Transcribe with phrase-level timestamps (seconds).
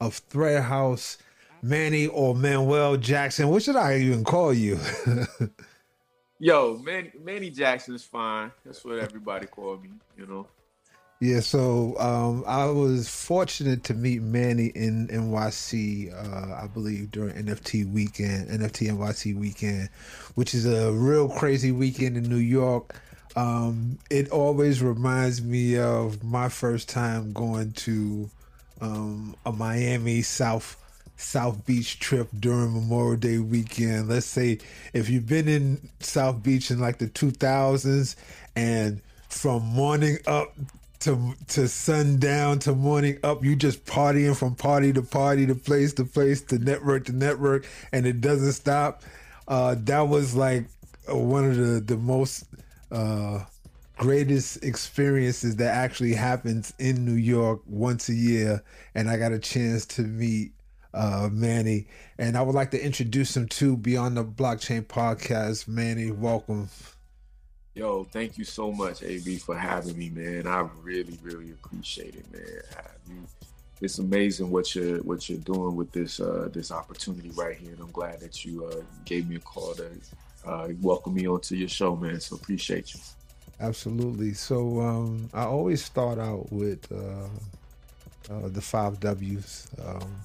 [0.00, 1.18] of Thread Haus,
[1.62, 3.48] Manny or Manuel Jackson.
[3.48, 4.78] What should I even call you?
[6.38, 8.52] Yo, Manny, Manny Jackson is fine.
[8.64, 10.46] That's what everybody call me, you know.
[11.18, 17.34] Yeah, so um, I was fortunate to meet Manny in NYC, uh, I believe during
[17.34, 19.88] NFT weekend, NFT NYC weekend,
[20.34, 23.00] which is a real crazy weekend in New York.
[23.34, 28.28] Um, it always reminds me of my first time going to
[28.80, 30.76] um, a Miami South
[31.16, 34.08] South Beach trip during Memorial Day weekend.
[34.08, 34.58] Let's say
[34.92, 38.16] if you've been in South Beach in like the 2000s
[38.54, 40.54] and from morning up
[41.00, 45.92] to to sundown to morning up, you just partying from party to party to place
[45.94, 49.02] to place to network to network, and it doesn't stop.
[49.48, 50.66] Uh, that was like
[51.08, 52.44] one of the the most
[52.90, 53.44] uh,
[53.96, 58.62] greatest experiences that actually happens in New York once a year,
[58.94, 60.52] and I got a chance to meet
[60.94, 61.86] uh, Manny,
[62.18, 65.68] and I would like to introduce him to Beyond the Blockchain podcast.
[65.68, 66.68] Manny, welcome.
[67.74, 70.46] Yo, thank you so much, AB, for having me, man.
[70.46, 73.26] I really, really appreciate it, man.
[73.82, 77.80] It's amazing what you're what you're doing with this uh, this opportunity right here, and
[77.80, 79.90] I'm glad that you uh, gave me a call to
[80.46, 82.18] uh, welcome me onto your show, man.
[82.20, 83.00] So appreciate you.
[83.60, 84.34] Absolutely.
[84.34, 90.16] So um, I always start out with uh, uh, the five W's: um,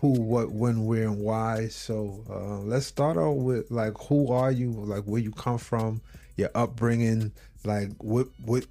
[0.00, 1.68] who, what, when, where, and why.
[1.68, 4.70] So uh, let's start out with like, who are you?
[4.70, 6.00] Like, where you come from?
[6.36, 7.32] your upbringing,
[7.64, 8.66] like what what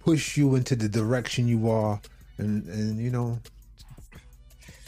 [0.00, 2.00] push you into the direction you are,
[2.38, 3.38] and and you know.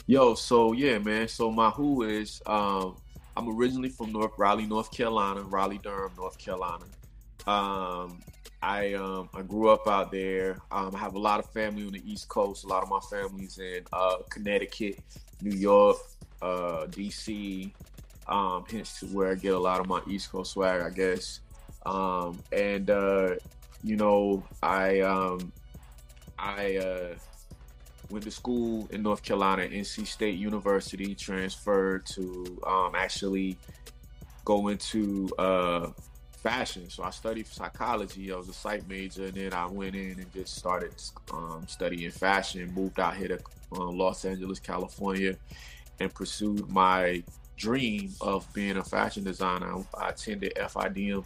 [0.07, 1.29] Yo, so yeah, man.
[1.29, 2.97] So my who is um,
[3.37, 6.85] I'm originally from North Raleigh, North Carolina, Raleigh Durham, North Carolina.
[7.47, 8.21] Um,
[8.63, 10.59] I um, I grew up out there.
[10.71, 12.65] Um, I have a lot of family on the East Coast.
[12.65, 14.99] A lot of my family's in uh, Connecticut,
[15.43, 15.99] New York,
[16.43, 17.71] uh, DC.
[18.29, 21.41] Um, hence to where I get a lot of my East Coast swag, I guess.
[21.85, 23.37] Um, and uh,
[23.85, 25.53] you know, I um,
[26.39, 27.15] I uh,
[28.11, 33.57] went to school in North Carolina, NC State University, transferred to um, actually
[34.45, 35.91] go into uh,
[36.47, 36.89] fashion.
[36.89, 38.33] So I studied psychology.
[38.33, 40.95] I was a psych major, and then I went in and just started
[41.33, 42.73] um, studying fashion.
[42.73, 43.39] Moved out here to
[43.73, 45.37] uh, Los Angeles, California,
[45.99, 47.25] and pursued my
[47.57, 49.75] dream of being a fashion designer.
[49.99, 51.25] I attended FIDM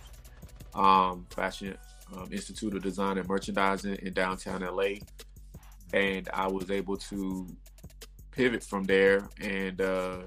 [0.74, 1.76] um, Fashion
[2.16, 5.00] um, Institute of Design and Merchandising in downtown LA,
[5.92, 7.46] and I was able to
[8.30, 10.20] pivot from there and uh,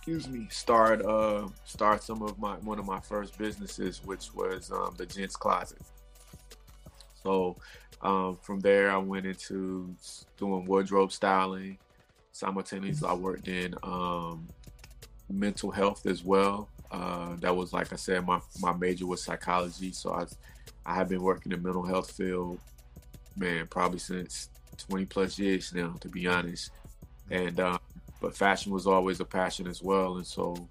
[0.00, 4.72] excuse me start uh, start some of my one of my first businesses, which was
[4.72, 5.82] um, the Gents Closet.
[7.22, 7.56] So
[8.00, 9.94] um, from there, I went into
[10.38, 11.76] doing wardrobe styling.
[12.32, 14.48] Simultaneously, I worked in um,
[15.28, 16.70] mental health as well.
[16.90, 20.24] Uh, that was like I said, my my major was psychology, so I
[20.86, 22.58] I have been working in mental health field,
[23.36, 24.48] man, probably since
[24.88, 26.70] 20 plus years now, to be honest.
[27.30, 27.78] And uh,
[28.20, 30.68] but fashion was always a passion as well, and so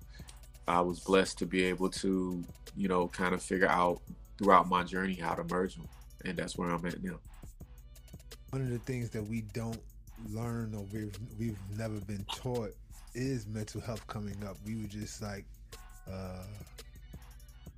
[0.67, 2.43] I was blessed to be able to,
[2.77, 4.01] you know, kind of figure out
[4.37, 5.87] throughout my journey how to merge them,
[6.25, 7.19] and that's where I'm at now.
[8.51, 9.79] One of the things that we don't
[10.31, 12.75] learn or we've we've never been taught
[13.13, 14.57] is mental health coming up.
[14.65, 15.45] We were just like
[16.11, 16.43] uh,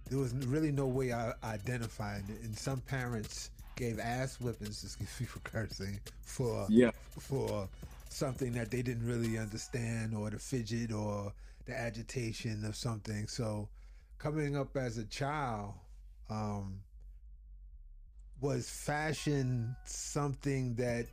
[0.09, 5.19] there was really no way I identified it, and some parents gave ass whippings, excuse
[5.19, 7.67] me for cursing, for yeah for
[8.11, 11.33] something that they didn't really understand, or the fidget, or
[11.65, 13.27] the agitation of something.
[13.27, 13.69] So,
[14.17, 15.73] coming up as a child,
[16.29, 16.81] um,
[18.41, 21.05] was fashion something that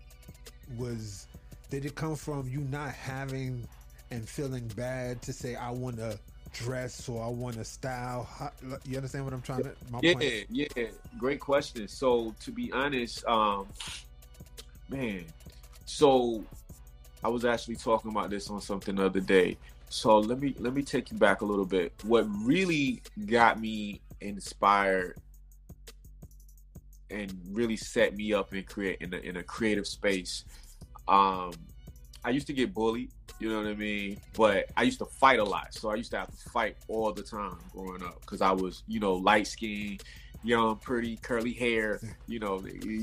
[0.76, 1.26] was
[1.70, 3.68] did it come from you not having
[4.10, 6.18] and feeling bad to say I want to
[6.52, 8.24] dress or I want to style?
[8.24, 8.50] How,
[8.86, 9.72] you understand what I'm trying to?
[10.02, 10.46] yeah, point?
[10.50, 10.86] yeah.
[11.18, 11.86] Great question.
[11.88, 13.66] So to be honest, um,
[14.88, 15.26] man,
[15.84, 16.42] so
[17.22, 19.56] I was actually talking about this on something the other day.
[19.88, 21.92] So let me let me take you back a little bit.
[22.04, 25.18] What really got me inspired
[27.10, 30.44] and really set me up in create in a, in a creative space.
[31.06, 31.52] Um,
[32.22, 34.18] I used to get bullied you know what I mean?
[34.36, 37.12] But I used to fight a lot, so I used to have to fight all
[37.12, 40.02] the time growing up because I was, you know, light skinned,
[40.42, 42.00] young, pretty, curly hair.
[42.26, 42.60] You know,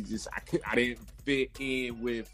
[0.08, 2.32] just I could, I didn't fit in with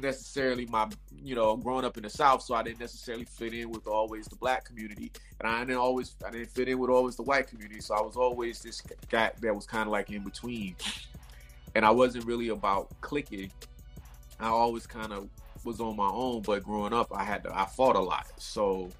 [0.00, 0.88] necessarily my,
[1.22, 4.26] you know, growing up in the South, so I didn't necessarily fit in with always
[4.26, 7.48] the black community, and I didn't always, I didn't fit in with always the white
[7.48, 7.80] community.
[7.80, 10.76] So I was always this guy that was kind of like in between,
[11.74, 13.50] and I wasn't really about clicking
[14.40, 15.28] I always kind of
[15.64, 18.26] was on my own, but growing up, I had to I fought a lot.
[18.36, 18.90] So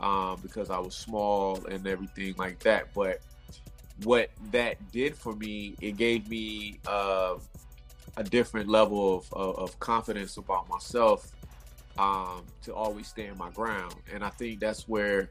[0.00, 3.20] um, because I was small and everything like that, but
[4.04, 7.36] what that did for me, it gave me uh,
[8.16, 11.30] a different level of, of, of confidence about myself
[11.98, 13.94] um, to always stand my ground.
[14.12, 15.28] And I think that's where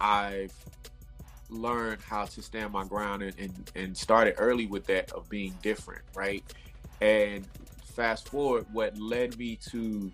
[0.00, 0.52] I've
[1.50, 5.54] learned how to stand my ground and, and, and started early with that of being
[5.62, 6.44] different, right?
[7.00, 7.46] And
[7.94, 10.12] fast forward, what led me to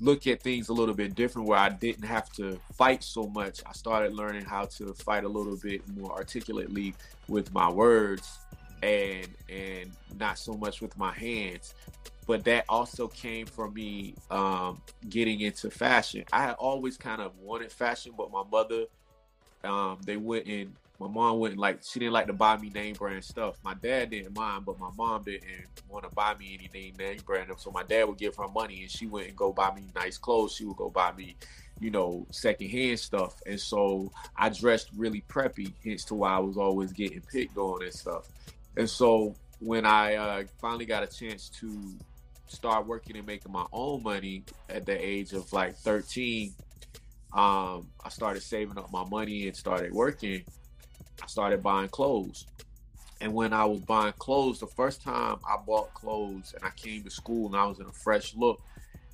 [0.00, 3.60] look at things a little bit different where I didn't have to fight so much.
[3.66, 6.94] I started learning how to fight a little bit more articulately
[7.28, 8.40] with my words
[8.82, 11.74] and and not so much with my hands.
[12.26, 16.24] But that also came from me um, getting into fashion.
[16.32, 18.84] I always kind of wanted fashion, but my mother,
[19.64, 23.24] um, they wouldn't my mom wouldn't like she didn't like to buy me name brand
[23.24, 23.56] stuff.
[23.64, 27.50] My dad didn't mind, but my mom didn't want to buy me any name brand.
[27.56, 30.54] So my dad would give her money and she wouldn't go buy me nice clothes.
[30.54, 31.36] She would go buy me,
[31.80, 33.40] you know, secondhand stuff.
[33.46, 37.82] And so I dressed really preppy, hence to why I was always getting picked on
[37.82, 38.28] and stuff.
[38.76, 41.94] And so when I uh, finally got a chance to
[42.46, 46.54] start working and making my own money at the age of like 13,
[47.32, 50.44] um, I started saving up my money and started working
[51.22, 52.46] I started buying clothes.
[53.20, 57.02] And when I was buying clothes, the first time I bought clothes and I came
[57.04, 58.62] to school and I was in a fresh look,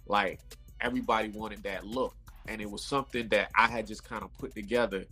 [0.06, 0.41] like
[0.81, 2.14] everybody wanted that look.
[2.47, 5.05] And it was something that I had just kind of put together.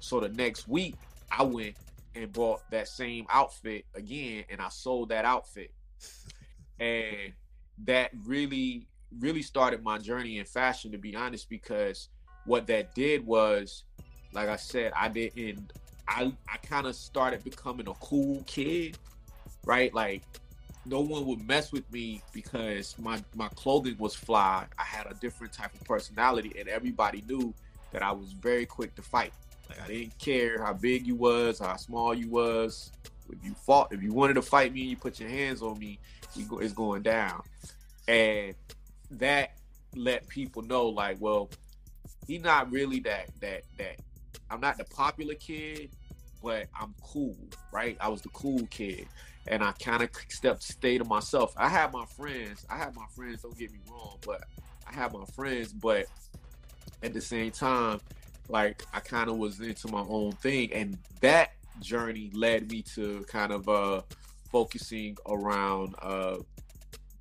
[0.00, 0.94] So the next week,
[1.30, 1.76] I went
[2.18, 5.72] and bought that same outfit again and I sold that outfit.
[6.80, 7.32] And
[7.86, 8.86] that really,
[9.18, 12.08] really started my journey in fashion, to be honest, because
[12.44, 13.82] what that did was,
[14.32, 15.72] like I said, I didn't
[16.08, 18.96] I I kind of started becoming a cool kid,
[19.64, 19.92] right?
[19.94, 20.22] Like
[20.86, 24.66] no one would mess with me because my my clothing was fly.
[24.78, 27.52] I had a different type of personality, and everybody knew
[27.92, 29.32] that I was very quick to fight.
[29.68, 32.92] Like I didn't care how big you was, how small you was.
[33.30, 35.78] If you fought, if you wanted to fight me, and you put your hands on
[35.78, 35.98] me,
[36.48, 37.42] go, it's going down.
[38.06, 38.54] And
[39.12, 39.52] that
[39.94, 41.50] let people know, like, well,
[42.26, 43.96] he's not really that that that.
[44.50, 45.90] I'm not the popular kid,
[46.42, 47.36] but I'm cool,
[47.70, 47.96] right?
[48.00, 49.06] I was the cool kid.
[49.46, 51.54] And I kind of stepped stay to myself.
[51.56, 52.66] I had my friends.
[52.68, 54.44] I had my friends, don't get me wrong, but
[54.86, 56.06] I had my friends, but
[57.02, 58.00] at the same time,
[58.48, 60.72] like I kind of was into my own thing.
[60.72, 64.02] And that journey led me to kind of uh
[64.50, 66.38] focusing around uh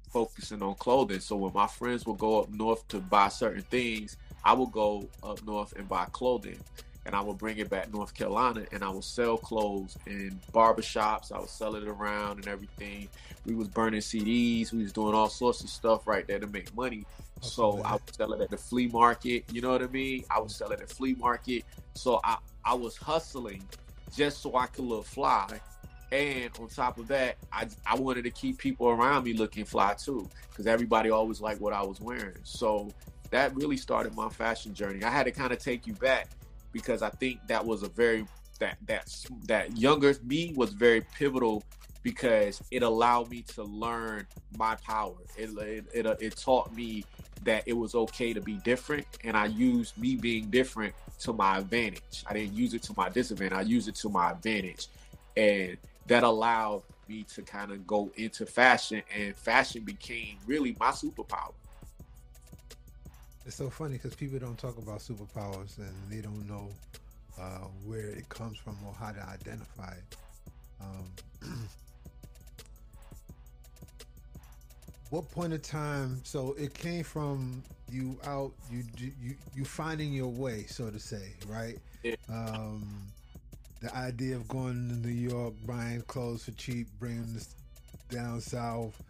[0.10, 1.20] focusing on clothing.
[1.20, 5.10] So when my friends would go up north to buy certain things, I would go
[5.24, 6.60] up north and buy clothing
[7.08, 11.32] and I would bring it back North Carolina and I would sell clothes in barbershops.
[11.32, 13.08] I would sell it around and everything.
[13.46, 14.74] We was burning CDs.
[14.74, 17.06] We was doing all sorts of stuff right there to make money.
[17.42, 19.46] So I would sell it at the flea market.
[19.52, 20.24] You know what I mean?
[20.30, 21.64] I would sell it at flea market.
[21.94, 23.64] So I, I was hustling
[24.16, 25.60] just so I could look fly.
[26.12, 29.94] And on top of that, I, I wanted to keep people around me looking fly
[29.94, 32.38] too, because everybody always liked what I was wearing.
[32.44, 32.90] So
[33.30, 35.04] that really started my fashion journey.
[35.04, 36.30] I had to kind of take you back
[36.72, 38.26] because I think that was a very
[38.60, 39.14] that that
[39.46, 41.64] that younger me was very pivotal
[42.08, 44.26] because it allowed me to learn
[44.58, 45.12] my power.
[45.36, 47.04] It it, it, uh, it taught me
[47.44, 51.58] that it was okay to be different, and I used me being different to my
[51.58, 52.24] advantage.
[52.26, 53.58] I didn't use it to my disadvantage.
[53.58, 54.88] I used it to my advantage,
[55.36, 60.92] and that allowed me to kind of go into fashion, and fashion became really my
[60.92, 61.52] superpower.
[63.46, 66.70] It's so funny because people don't talk about superpowers and they don't know
[67.38, 70.16] uh, where it comes from or how to identify it.
[70.80, 71.68] Um,
[75.10, 76.22] what point of time?
[76.24, 81.34] So it came from you out, you you you finding your way, so to say,
[81.48, 81.78] right?
[82.04, 82.16] Yeah.
[82.30, 83.08] Um,
[83.82, 87.56] the idea of going to New York, buying clothes for cheap, bringing this
[88.10, 89.02] down south,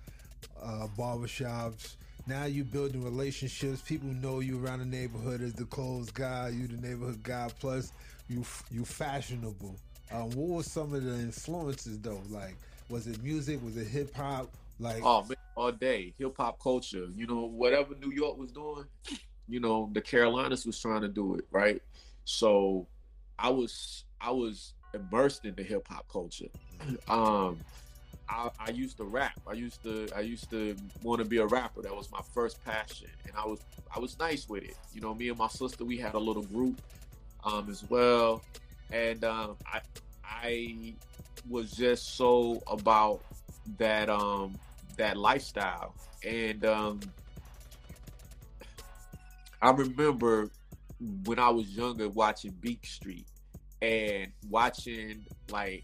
[0.61, 1.95] uh, barbershops
[2.27, 3.81] now you building relationships.
[3.81, 6.49] People know you around the neighborhood as the clothes guy.
[6.49, 7.49] You the neighborhood guy.
[7.59, 7.93] Plus,
[8.27, 9.75] you you fashionable.
[10.11, 12.21] Um, what were some of the influences though?
[12.29, 12.55] Like,
[12.89, 13.63] was it music?
[13.63, 14.49] Was it hip hop?
[14.79, 17.07] Like, oh man, all day hip hop culture.
[17.15, 18.85] You know, whatever New York was doing,
[19.49, 21.81] you know, the Carolinas was trying to do it right.
[22.23, 22.87] So,
[23.39, 26.49] I was I was immersed in the hip hop culture.
[27.09, 27.59] Um,
[28.29, 29.39] I, I, used to rap.
[29.47, 31.81] I used to I used to want to be a rapper.
[31.81, 33.59] That was my first passion, and I was
[33.93, 34.75] I was nice with it.
[34.93, 36.81] You know, me and my sister we had a little group
[37.43, 38.43] um, as well,
[38.91, 39.81] and um, I
[40.23, 40.93] I
[41.49, 43.21] was just so about
[43.77, 44.57] that um,
[44.97, 45.95] that lifestyle.
[46.25, 46.99] and um,
[49.61, 50.49] I remember
[51.25, 53.27] when I was younger watching Beat Street
[53.81, 55.83] and watching like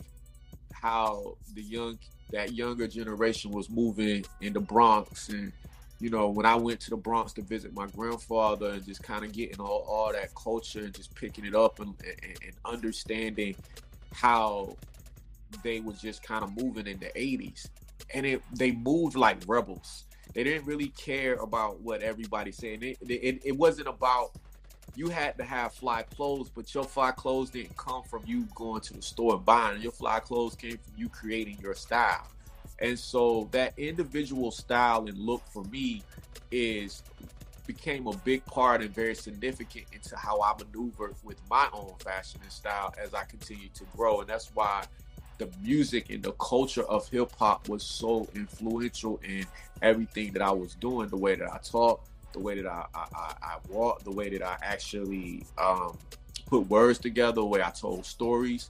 [0.73, 1.97] how the young
[2.31, 5.51] that younger generation was moving in the Bronx and
[5.99, 9.23] you know when I went to the Bronx to visit my grandfather and just kind
[9.23, 13.55] of getting all, all that culture and just picking it up and, and, and understanding
[14.13, 14.75] how
[15.63, 17.69] they was just kind of moving in the 80s
[18.13, 22.97] and it they moved like rebels they didn't really care about what everybody's saying it,
[23.07, 24.31] it, it wasn't about
[24.95, 28.81] you had to have fly clothes, but your fly clothes didn't come from you going
[28.81, 29.81] to the store and buying.
[29.81, 32.27] Your fly clothes came from you creating your style.
[32.79, 36.03] And so that individual style and look for me
[36.51, 37.01] is
[37.65, 42.41] became a big part and very significant into how I maneuver with my own fashion
[42.43, 44.19] and style as I continue to grow.
[44.19, 44.83] And that's why
[45.37, 49.45] the music and the culture of hip hop was so influential in
[49.81, 53.33] everything that I was doing, the way that I talk, the way that I, I,
[53.41, 55.97] I walk, the way that I actually um,
[56.47, 58.69] put words together, the way I told stories.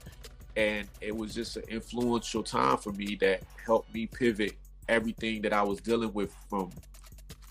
[0.56, 4.54] And it was just an influential time for me that helped me pivot
[4.88, 6.72] everything that I was dealing with from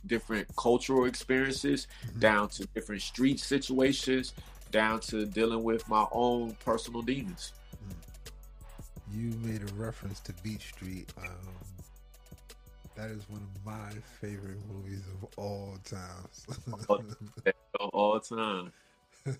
[0.07, 2.21] different cultural experiences mm-hmm.
[2.21, 4.35] down to different street situations,
[4.71, 7.53] down to dealing with my own personal demons.
[9.15, 11.13] You made a reference to Beat Street.
[11.19, 11.55] Um,
[12.97, 13.91] that is one of my
[14.21, 16.47] favorite movies of all times.
[16.89, 18.73] all, all time.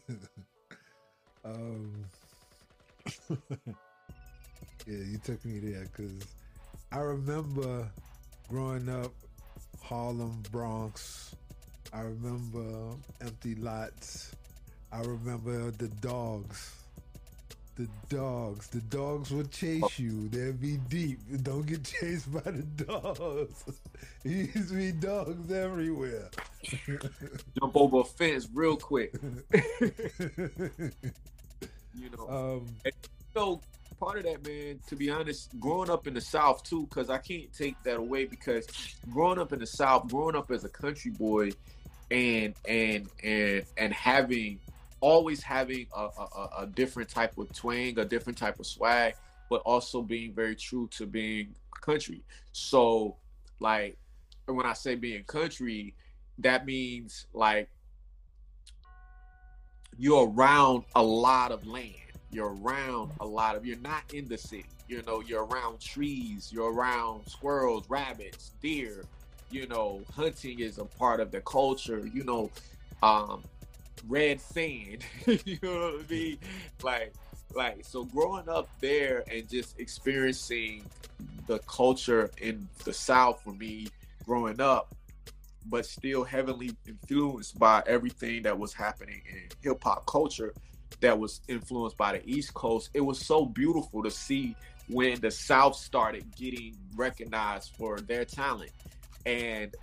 [1.45, 2.05] um,
[3.31, 3.37] yeah,
[4.87, 6.19] you took me there because
[6.91, 7.89] I remember
[8.49, 9.13] growing up,
[9.83, 11.35] Harlem, Bronx.
[11.95, 14.35] I remember empty lots.
[14.93, 16.82] I remember the dogs
[17.77, 18.69] the dogs.
[18.69, 20.29] The dogs will chase you.
[20.29, 21.19] They'll be deep.
[21.43, 23.65] Don't get chased by the dogs.
[24.25, 26.29] Used to be dogs everywhere.
[27.59, 29.15] Jump over a fence real quick.
[31.95, 32.29] you know.
[32.29, 32.95] Um, and,
[33.35, 33.61] so
[33.99, 34.81] part of that, man.
[34.89, 38.27] To be honest, growing up in the South too, because I can't take that away.
[38.27, 38.67] Because
[39.11, 41.53] growing up in the South, growing up as a country boy,
[42.11, 44.61] and and and and having
[45.03, 49.15] always having a, a, a, different type of twang, a different type of swag,
[49.51, 52.23] but also being very true to being country.
[52.53, 53.17] So,
[53.59, 53.99] like,
[54.47, 55.95] when I say being country,
[56.39, 57.69] that means like
[59.99, 61.95] you're around a lot of land.
[62.31, 63.67] You're around a lot of.
[63.67, 64.65] You're not in the city.
[64.89, 66.51] You know, you're around trees.
[66.51, 69.05] You're around squirrels, rabbits, deer.
[69.51, 72.07] You know, hunting is a part of the culture.
[72.07, 72.51] You know,
[73.03, 73.43] um,
[74.09, 75.05] red sand.
[75.27, 76.39] you know what I mean?
[76.83, 77.13] Like,
[77.55, 80.85] like so growing up there and just experiencing
[81.47, 83.89] the culture in the South for me
[84.25, 84.95] growing up,
[85.67, 90.55] but still heavily influenced by everything that was happening in hip hop culture
[91.01, 92.91] that was influenced by the East Coast.
[92.95, 94.57] It was so beautiful to see
[94.89, 98.71] when the South started getting recognized for their talent.
[99.27, 99.75] And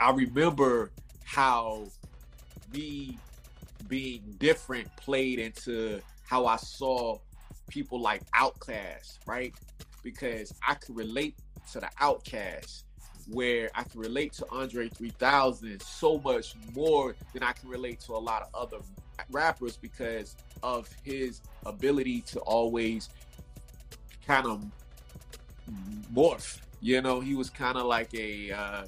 [0.00, 0.90] I remember
[1.24, 1.86] how
[2.74, 3.18] me
[3.88, 7.18] being different played into how I saw
[7.68, 9.54] people like Outkast, right?
[10.02, 11.36] Because I could relate
[11.72, 12.82] to the Outkast,
[13.28, 18.12] where I can relate to Andre 3000 so much more than I can relate to
[18.12, 18.82] a lot of other
[19.30, 23.08] rappers because of his ability to always
[24.26, 24.64] kind of
[26.12, 26.58] morph.
[26.80, 28.84] You know, he was kind of like a uh,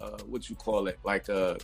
[0.00, 1.56] uh, what you call it, like a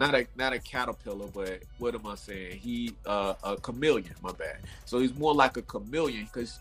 [0.00, 2.58] not a not a caterpillar, but what am I saying?
[2.58, 4.14] He uh, a chameleon.
[4.22, 4.60] My bad.
[4.86, 6.58] So he's more like a chameleon because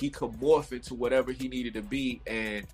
[0.00, 2.66] he could morph into whatever he needed to be, and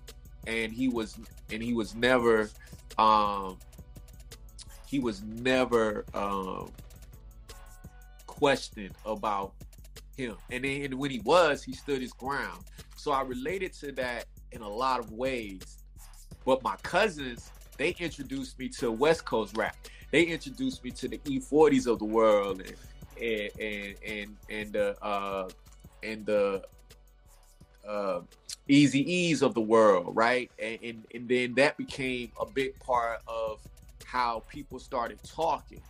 [0.47, 1.19] and he was
[1.51, 2.49] and he was never
[2.97, 3.57] um
[4.87, 6.71] he was never um
[8.25, 9.53] questioned about
[10.15, 10.37] him.
[10.49, 12.63] And then when he was, he stood his ground.
[12.95, 15.83] So I related to that in a lot of ways.
[16.45, 19.75] But my cousins, they introduced me to West Coast rap
[20.11, 22.61] they introduced me to the E-40s of the world
[23.21, 25.49] and and and and the uh,
[26.03, 26.63] and the
[27.87, 28.21] uh,
[28.69, 30.51] Eazy-E's of the world, right?
[30.61, 33.59] And, and and then that became a big part of
[34.05, 35.81] how people started talking,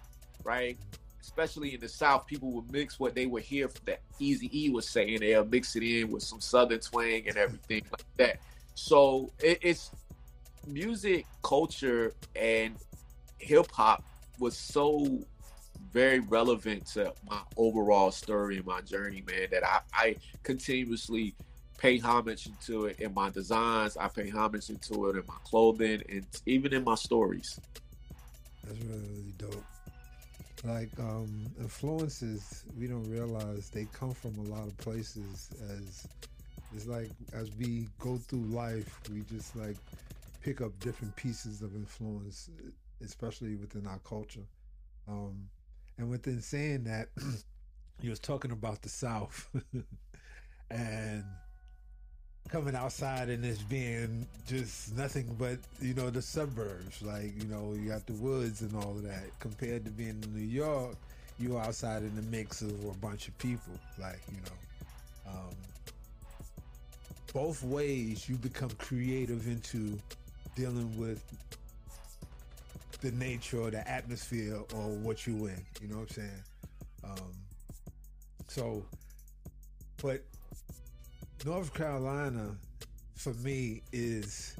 [0.44, 0.78] right?
[1.22, 4.88] Especially in the South, people would mix what they would hear that Easy E was
[4.88, 5.20] saying.
[5.20, 8.40] They'll mix it in with some Southern twang and everything like that.
[8.76, 9.92] So it, it's
[10.68, 12.76] music, culture, and
[13.46, 14.04] hip hop
[14.40, 15.20] was so
[15.92, 21.36] very relevant to my overall story and my journey, man, that I, I continuously
[21.78, 23.98] pay homage into it in my designs.
[23.98, 27.60] I pay homage into it in my clothing and even in my stories.
[28.64, 29.64] That's really, really dope.
[30.64, 35.50] Like um, influences, we don't realize they come from a lot of places.
[35.70, 36.08] As
[36.76, 39.78] it's like as we go through life, we just like
[40.42, 42.50] pick up different pieces of influence,
[43.06, 44.46] especially within our culture.
[45.08, 45.50] Um,
[45.98, 47.10] and within saying that,
[48.02, 49.50] he was talking about the South
[50.70, 51.24] and
[52.50, 57.74] coming outside and it's being just nothing but you know the suburbs like you know
[57.74, 60.96] you got the woods and all of that compared to being in new york
[61.40, 65.56] you outside in the mix of a bunch of people like you know um,
[67.34, 70.00] both ways you become creative into
[70.56, 71.24] dealing with
[73.02, 76.44] the nature or the atmosphere or what you in you know what i'm saying
[77.04, 77.32] um,
[78.48, 78.84] so
[80.02, 80.24] but
[81.46, 82.56] North Carolina
[83.16, 84.56] for me is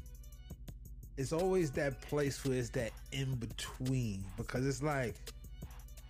[1.18, 5.16] it's always that place where it's that in between because it's like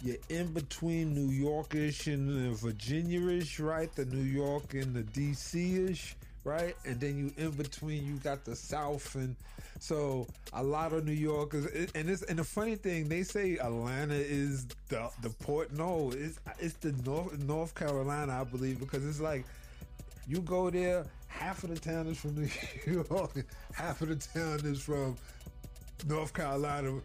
[0.01, 3.94] you're in between New Yorkish and Virginia-ish, right?
[3.96, 6.75] The New York and the DC-ish, right?
[6.85, 9.35] And then you in between you got the South and
[9.79, 14.15] so a lot of New Yorkers and it's and the funny thing they say Atlanta
[14.15, 15.73] is the the port.
[15.73, 19.43] No, it's it's the North North Carolina, I believe, because it's like
[20.27, 22.49] you go there, half of the town is from New
[23.09, 25.17] York, half of the town is from
[26.07, 27.01] North Carolina.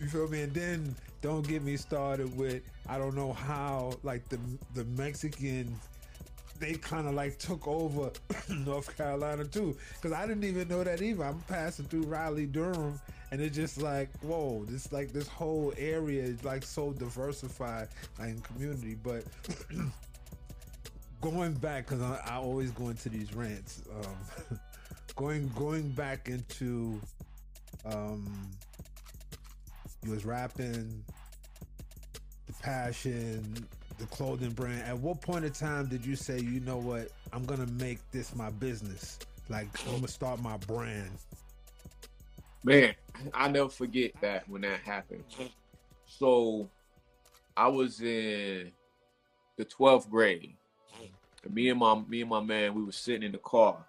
[0.00, 0.42] You feel me?
[0.42, 4.38] And then don't get me started with I don't know how like the
[4.74, 5.78] the Mexican
[6.62, 8.12] they kind of like took over
[8.48, 11.24] North Carolina too because I didn't even know that either.
[11.24, 13.00] I'm passing through Raleigh, Durham,
[13.32, 17.88] and it's just like whoa, this like this whole area is like so diversified
[18.18, 19.24] like, in community, but.
[21.20, 23.82] going back because I, I, always go into these rants.
[23.94, 24.58] Um,
[25.14, 27.00] going going back into
[27.84, 28.50] um,
[30.04, 31.04] you was rapping,
[32.46, 33.68] the passion,
[34.02, 34.82] the clothing brand.
[34.82, 38.34] At what point in time did you say, you know what, I'm gonna make this
[38.34, 39.20] my business?
[39.48, 41.10] Like I'm gonna start my brand.
[42.64, 42.94] Man,
[43.32, 45.24] I never forget that when that happened.
[46.06, 46.68] So
[47.56, 48.72] I was in
[49.56, 50.56] the 12th grade
[51.44, 53.84] and me and my me and my man, we were sitting in the car,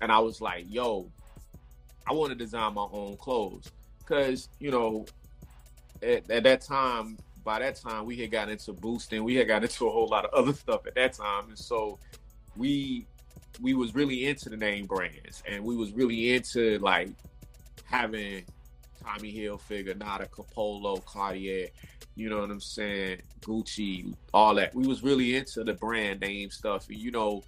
[0.00, 1.10] and I was like, "Yo,
[2.06, 5.04] I want to design my own clothes," because you know,
[6.00, 9.62] at, at that time, by that time, we had gotten into boosting, we had gotten
[9.62, 11.98] into a whole lot of other stuff at that time, and so
[12.58, 13.06] we
[13.62, 17.08] we was really into the name brands, and we was really into like
[17.86, 18.44] having
[19.02, 21.68] Tommy Hilfiger, Nautica, Polo, Cartier,
[22.16, 24.74] you know what I'm saying, Gucci, all that.
[24.74, 26.84] We was really into the brand name stuff.
[26.90, 27.44] You know,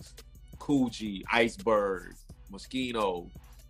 [0.58, 2.14] Coogi, Iceberg,
[2.50, 3.28] Moschino.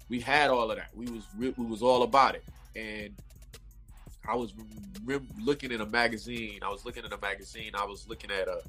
[0.09, 0.91] We had all of that.
[0.95, 2.45] We was we was all about it.
[2.77, 3.17] And
[4.29, 4.53] I was
[5.05, 6.61] re- looking in a magazine.
[6.63, 7.73] I was looking in a magazine.
[7.75, 8.63] I was looking at a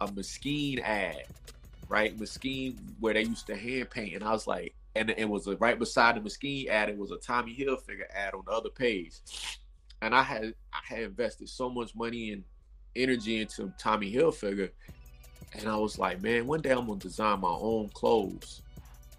[0.00, 1.24] a Moschino ad,
[1.88, 2.16] right?
[2.16, 5.56] Moschino where they used to hand paint, and I was like, and it was a,
[5.56, 6.88] right beside the Moschino ad.
[6.88, 9.14] It was a Tommy Hilfiger ad on the other page
[10.00, 12.44] and I had I had invested so much money and
[12.96, 14.70] energy into Tommy Hilfiger,
[15.54, 18.62] and I was like, man, one day I'm gonna design my own clothes.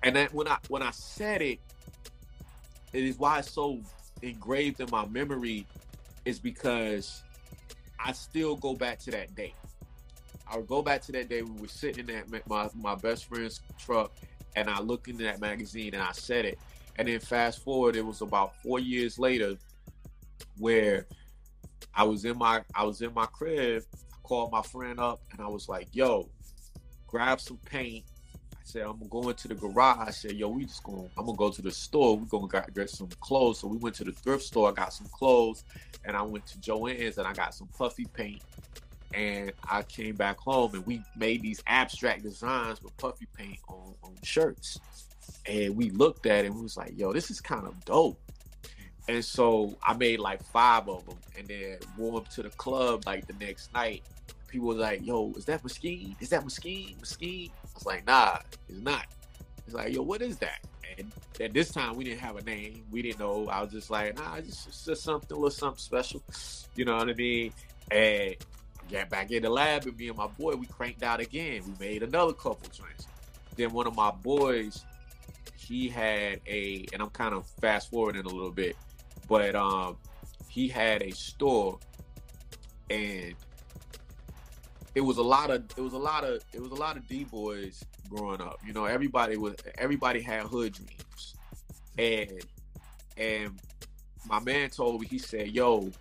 [0.04, 1.60] And then when I when I said it,
[2.93, 3.80] it is why it's so
[4.21, 5.65] engraved in my memory,
[6.25, 7.23] is because
[8.03, 9.53] I still go back to that day.
[10.51, 12.95] I would go back to that day when we were sitting in that my my
[12.95, 14.12] best friend's truck,
[14.55, 16.60] and I looked into that magazine and I said it.
[16.97, 19.55] And then fast forward, it was about four years later
[20.58, 21.08] where
[21.93, 25.41] I was in my I was in my crib, I called my friend up and
[25.41, 26.29] I was like, yo,
[27.08, 28.05] grab some paint.
[28.69, 30.08] Said, I'm gonna the garage.
[30.10, 32.15] I said, yo, we just going I'm gonna go to the store.
[32.15, 33.58] We're gonna get some clothes.
[33.58, 35.63] So we went to the thrift store, I got some clothes,
[36.05, 38.43] and I went to Joann's and I got some puffy paint.
[39.15, 43.95] And I came back home and we made these abstract designs with puffy paint on,
[44.03, 44.79] on shirts.
[45.47, 48.21] And we looked at it and we was like, yo, this is kind of dope.
[49.08, 53.01] And so I made like five of them and then wore them to the club
[53.08, 54.03] like the next night.
[54.47, 56.15] People were like, yo, is that Moschino?
[56.21, 56.95] Is that Moschino?
[56.99, 57.49] Moschino?
[57.80, 59.06] Was like, nah, it's not.
[59.65, 60.60] It's like, yo, what is that?
[60.98, 62.84] And at this time, we didn't have a name.
[62.92, 63.48] We didn't know.
[63.48, 66.22] I was just like, nah, it's just, just something, a little something special.
[66.76, 67.54] You know what I mean?
[67.92, 68.36] And
[68.92, 71.63] got back in the lab and me and my boy, we cranked out again.
[71.65, 73.08] We made another couple joints.
[73.56, 74.84] Then one of my boys,
[75.58, 78.76] he had a, and I'm kind of fast forwarding a little bit
[79.30, 79.96] but um,
[80.50, 81.80] he had a store,
[82.89, 83.36] and
[84.95, 87.08] it was a lot of it was a lot of it was a lot of
[87.08, 88.60] D boys growing up.
[88.65, 91.36] You know, everybody was everybody had hood dreams,
[91.97, 92.45] and
[93.17, 93.60] and
[94.25, 95.91] my man told me he said, "Yo,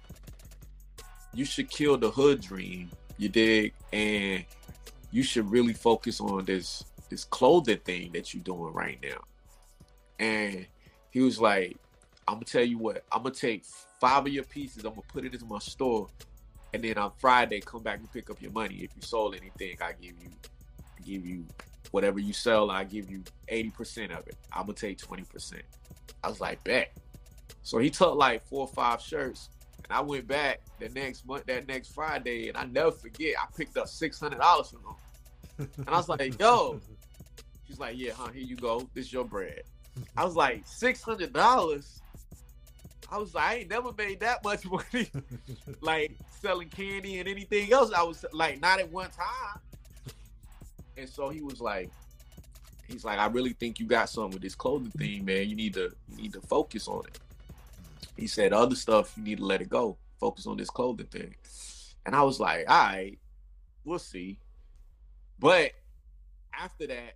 [1.34, 4.44] you should kill the hood dream." You dig, and
[5.10, 9.24] you should really focus on this this clothing thing that you're doing right now.
[10.18, 10.66] And
[11.10, 11.76] he was like,
[12.26, 13.64] I'm gonna tell you what, I'm gonna take
[14.00, 16.08] five of your pieces, I'm gonna put it into my store,
[16.72, 18.76] and then on Friday come back and pick up your money.
[18.76, 20.30] If you sold anything, I give you
[20.98, 21.44] I give you
[21.90, 24.36] whatever you sell, I give you 80% of it.
[24.52, 25.54] I'm gonna take 20%.
[26.22, 26.92] I was like, bet.
[27.62, 29.50] So he took like four or five shirts,
[29.84, 33.46] and I went back the next month, that next Friday, and I never forget, I
[33.56, 35.68] picked up six hundred dollars from him.
[35.78, 36.80] And I was like, yo.
[37.66, 38.88] She's like, yeah, huh, here you go.
[38.94, 39.62] This is your bread.
[40.16, 42.00] I was like, six hundred dollars.
[43.10, 45.10] I was like, I ain't never made that much money,
[45.80, 47.92] like selling candy and anything else.
[47.92, 49.60] I was like, not at one time.
[50.96, 51.90] And so he was like,
[52.86, 55.48] he's like, I really think you got something with this clothing thing, man.
[55.48, 57.18] You need to you need to focus on it.
[58.16, 59.96] He said, other stuff you need to let it go.
[60.18, 61.34] Focus on this clothing thing.
[62.04, 63.18] And I was like, all right,
[63.84, 64.38] we'll see.
[65.38, 65.70] But
[66.52, 67.14] after that,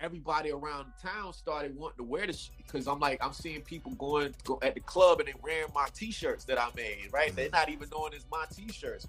[0.00, 4.34] everybody around town started wanting to wear this because I'm like I'm seeing people going
[4.44, 7.34] go at the club and they wearing my t-shirts that I made, right?
[7.34, 9.06] They're not even knowing it's my t-shirts,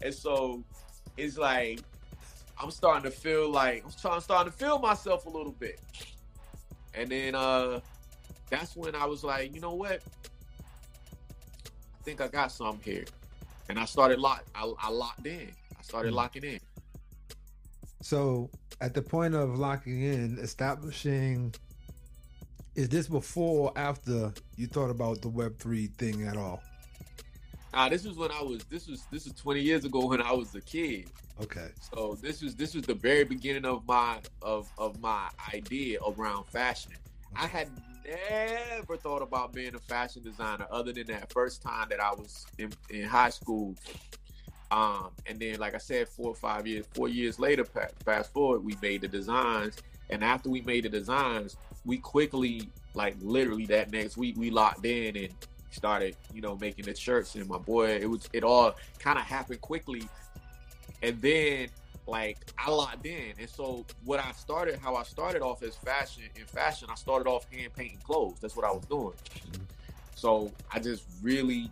[0.00, 0.62] and so
[1.16, 1.80] it's like
[2.60, 5.80] I'm starting to feel like I'm starting starting to feel myself a little bit,
[6.94, 7.80] and then uh
[8.48, 10.02] that's when I was like, you know what?
[11.64, 13.04] I think I got some here,
[13.68, 15.50] and I started lock I, I locked in.
[15.78, 16.16] I started mm-hmm.
[16.16, 16.60] locking in.
[18.02, 21.54] So at the point of locking in, establishing,
[22.74, 26.62] is this before or after you thought about the Web three thing at all?
[27.72, 28.64] Ah, this was when I was.
[28.64, 31.10] This was this was twenty years ago when I was a kid.
[31.40, 31.68] Okay.
[31.94, 36.46] So this was this was the very beginning of my of of my idea around
[36.46, 36.92] fashion.
[37.36, 37.70] I had
[38.04, 42.46] never thought about being a fashion designer other than that first time that I was
[42.58, 43.76] in, in high school
[44.72, 47.62] um, and then, like I said, four or five years, four years later,
[48.06, 49.76] fast forward, we made the designs.
[50.08, 54.86] And after we made the designs, we quickly, like literally that next week, we locked
[54.86, 55.28] in and
[55.70, 57.34] started, you know, making the shirts.
[57.34, 60.08] And my boy, it was, it all kind of happened quickly.
[61.02, 61.68] And then,
[62.06, 63.34] like, I locked in.
[63.38, 67.28] And so, what I started, how I started off as fashion, in fashion, I started
[67.28, 68.38] off hand painting clothes.
[68.40, 69.12] That's what I was doing.
[70.14, 71.70] So, I just really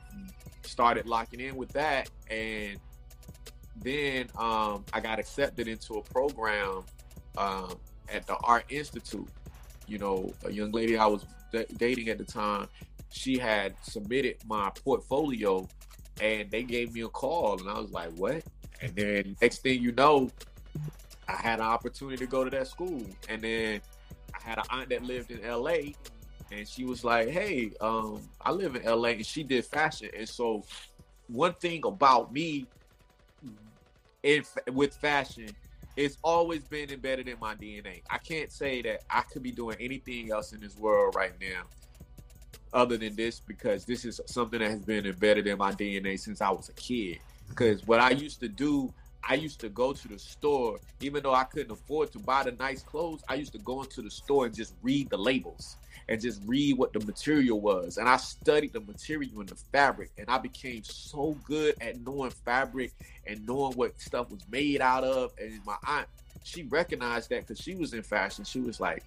[0.65, 2.11] started locking in with that.
[2.31, 2.79] And
[3.77, 6.85] then um, I got accepted into a program
[7.37, 7.75] um,
[8.09, 9.29] at the Art Institute.
[9.87, 12.69] You know, a young lady I was d- dating at the time,
[13.11, 15.69] she had submitted my portfolio
[16.21, 18.43] and they gave me a call and I was like, what?
[18.81, 20.31] And then next thing you know,
[21.29, 23.03] I had an opportunity to go to that school.
[23.29, 23.81] And then
[24.35, 25.93] I had an aunt that lived in LA
[26.53, 30.11] and she was like, Hey, um, I live in LA and she did fashion.
[30.17, 30.65] And so
[31.29, 32.67] one thing about me
[34.23, 35.49] in with fashion,
[35.97, 38.03] it's always been embedded in my DNA.
[38.11, 41.63] I can't say that I could be doing anything else in this world right now
[42.73, 46.41] other than this because this is something that has been embedded in my DNA since
[46.41, 47.19] I was a kid.
[47.49, 48.93] Because what I used to do,
[49.29, 52.53] I used to go to the store, even though I couldn't afford to buy the
[52.53, 55.77] nice clothes, I used to go into the store and just read the labels
[56.11, 57.97] and just read what the material was.
[57.97, 62.33] And I studied the material and the fabric, and I became so good at knowing
[62.33, 62.93] fabric
[63.29, 65.33] and knowing what stuff was made out of.
[65.41, 66.09] And my aunt,
[66.43, 68.45] she recognized that because she was in fashion.
[68.45, 69.05] She was like,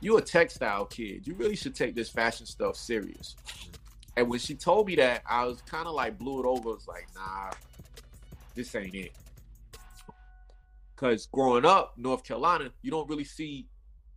[0.00, 1.26] "You're a textile kid.
[1.26, 3.36] You really should take this fashion stuff serious."
[4.16, 6.70] And when she told me that, I was kind of like blew it over.
[6.70, 7.52] It was like, "Nah,
[8.54, 9.12] this ain't it."
[10.94, 13.68] Because growing up, North Carolina, you don't really see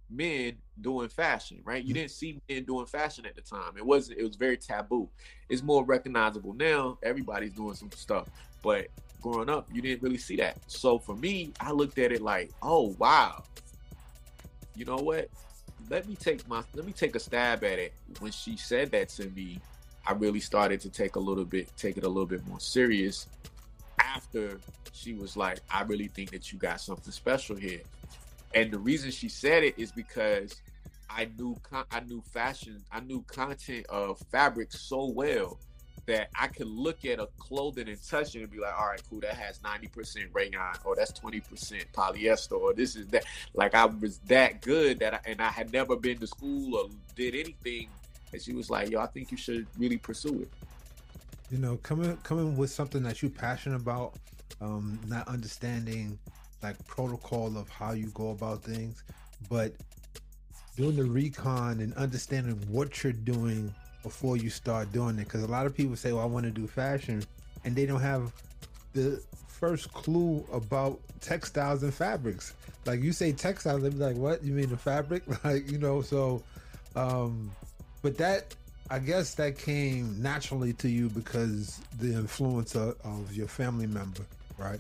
[0.10, 1.84] men doing fashion, right?
[1.84, 2.02] You mm-hmm.
[2.02, 3.74] didn't see men doing fashion at the time.
[3.78, 4.20] It wasn't.
[4.20, 5.10] It was very taboo.
[5.50, 6.98] It's more recognizable now.
[7.04, 8.28] Everybody's doing some stuff,
[8.62, 8.88] but
[9.22, 10.58] growing up, you didn't really see that.
[10.68, 13.44] So for me, I looked at it like, oh wow,
[14.76, 15.30] you know what?
[15.90, 17.94] Let me take my let me take a stab at it.
[18.20, 19.60] When she said that to me,
[20.06, 23.28] I really started to take a little bit, take it a little bit more serious.
[24.00, 24.60] After
[24.94, 27.82] she was like, I really think that you got something special here.
[28.54, 30.62] And the reason she said it is because
[31.10, 31.58] I knew
[31.91, 35.60] I knew fashion, I knew content of fabric so well
[36.08, 39.02] that I could look at a clothing and touch it and be like, all right,
[39.10, 40.54] cool, that has 90% rayon
[40.86, 41.41] or that's 20%
[41.93, 43.26] polyester or this is that.
[43.54, 46.89] Like I was that good that I, and I had never been to school or
[47.15, 47.89] did anything.
[48.32, 50.50] And she was like, yo, I think you should really pursue it.
[51.52, 54.15] You know, coming coming with something that you're passionate about
[54.62, 56.17] um, not understanding
[56.63, 59.04] like protocol of how you go about things,
[59.50, 59.74] but
[60.78, 65.26] doing the recon and understanding what you're doing before you start doing it.
[65.26, 67.24] Because a lot of people say, "Well, I want to do fashion,"
[67.66, 68.32] and they don't have
[68.94, 72.54] the first clue about textiles and fabrics.
[72.86, 74.44] Like you say textiles, they be like, "What?
[74.44, 76.42] You mean the fabric?" Like you know, so.
[76.96, 77.52] Um,
[78.02, 78.56] but that
[78.90, 84.24] I guess that came naturally to you because the influence of, of your family member,
[84.58, 84.80] right?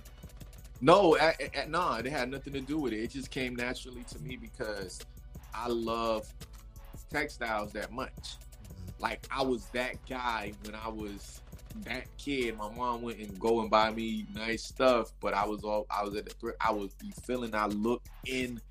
[0.79, 3.01] No, I, I, no, it had nothing to do with it.
[3.01, 5.01] It just came naturally to me because
[5.57, 6.31] I love
[7.09, 8.11] textiles that much.
[8.13, 8.89] Mm-hmm.
[8.99, 11.41] Like I was that guy when I was
[11.83, 12.57] that kid.
[12.57, 16.03] My mom went and go and buy me nice stuff, but I was all I
[16.03, 16.57] was at the thrift.
[16.61, 17.53] I was be feeling.
[17.55, 18.61] I look in.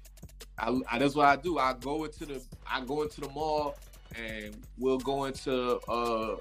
[0.58, 1.58] I, I that's what I do.
[1.58, 3.76] I go into the I go into the mall
[4.14, 6.36] and we'll go into uh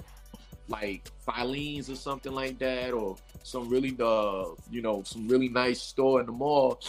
[0.67, 5.81] like Filene's or something like that, or some really uh you know some really nice
[5.81, 6.79] store in the mall,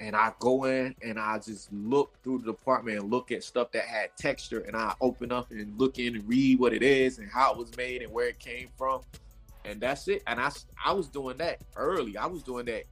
[0.00, 3.72] and I go in and I just look through the department and look at stuff
[3.72, 7.18] that had texture, and I open up and look in and read what it is
[7.18, 9.00] and how it was made and where it came from,
[9.64, 10.22] and that's it.
[10.26, 10.50] And I
[10.84, 12.16] I was doing that early.
[12.16, 12.84] I was doing that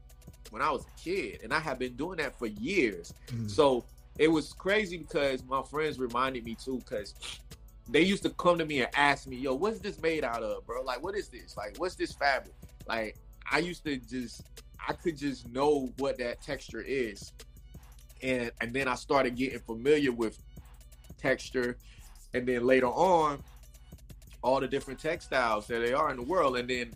[0.50, 3.12] when I was a kid, and I have been doing that for years.
[3.28, 3.50] Mm.
[3.50, 3.84] So
[4.18, 7.14] it was crazy because my friends reminded me too, because
[7.88, 10.66] they used to come to me and ask me, "Yo, what's this made out of,
[10.66, 10.82] bro?
[10.82, 11.56] Like, what is this?
[11.56, 12.54] Like, what's this fabric?"
[12.86, 13.16] Like,
[13.50, 14.42] I used to just,
[14.88, 17.32] I could just know what that texture is,
[18.22, 20.38] and and then I started getting familiar with
[21.18, 21.76] texture,
[22.34, 23.42] and then later on,
[24.42, 26.92] all the different textiles that they are in the world, and then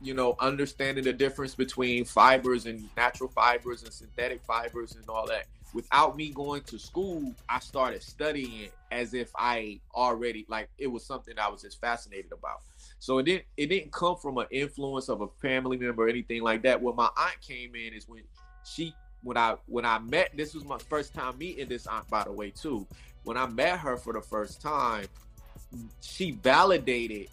[0.00, 5.26] you know, understanding the difference between fibers and natural fibers and synthetic fibers and all
[5.26, 5.46] that.
[5.74, 10.86] Without me going to school, I started studying it as if I already like it
[10.86, 12.60] was something I was just fascinated about.
[12.98, 16.42] So it didn't it didn't come from an influence of a family member or anything
[16.42, 16.82] like that.
[16.82, 18.22] When my aunt came in is when
[18.64, 22.24] she when I when I met this was my first time meeting this aunt by
[22.24, 22.86] the way too.
[23.24, 25.06] When I met her for the first time,
[26.00, 27.28] she validated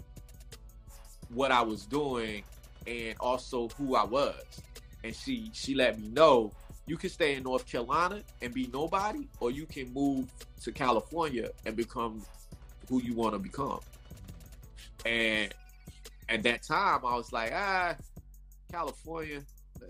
[1.29, 2.43] what I was doing
[2.85, 4.43] and also who I was.
[5.03, 6.51] And she she let me know
[6.87, 11.49] you can stay in North Carolina and be nobody, or you can move to California
[11.65, 12.23] and become
[12.89, 13.79] who you want to become.
[15.05, 15.53] And
[16.29, 17.95] at that time, I was like, ah,
[18.71, 19.43] California,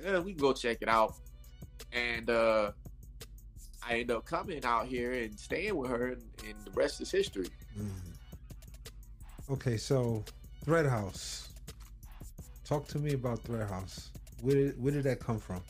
[0.03, 1.15] eh, we can go check it out.
[1.93, 2.71] And uh,
[3.87, 7.11] I ended up coming out here and staying with her, and, and the rest is
[7.11, 7.47] history.
[7.77, 9.53] Mm-hmm.
[9.53, 10.23] Okay, so
[10.63, 11.49] Thread Haus.
[12.65, 14.09] Talk to me about Thread Haus.
[14.41, 15.61] Where did, where did that come from?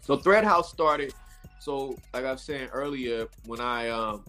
[0.00, 1.12] So Thread Haus started.
[1.58, 4.24] So like I was saying earlier, when I um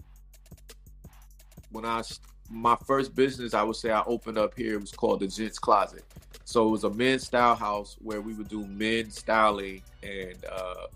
[1.70, 2.02] when I
[2.48, 4.74] my first business, I would say I opened up here.
[4.74, 6.04] It was called the Gents Closet.
[6.44, 10.86] So it was a men's style house where we would do men's styling and uh,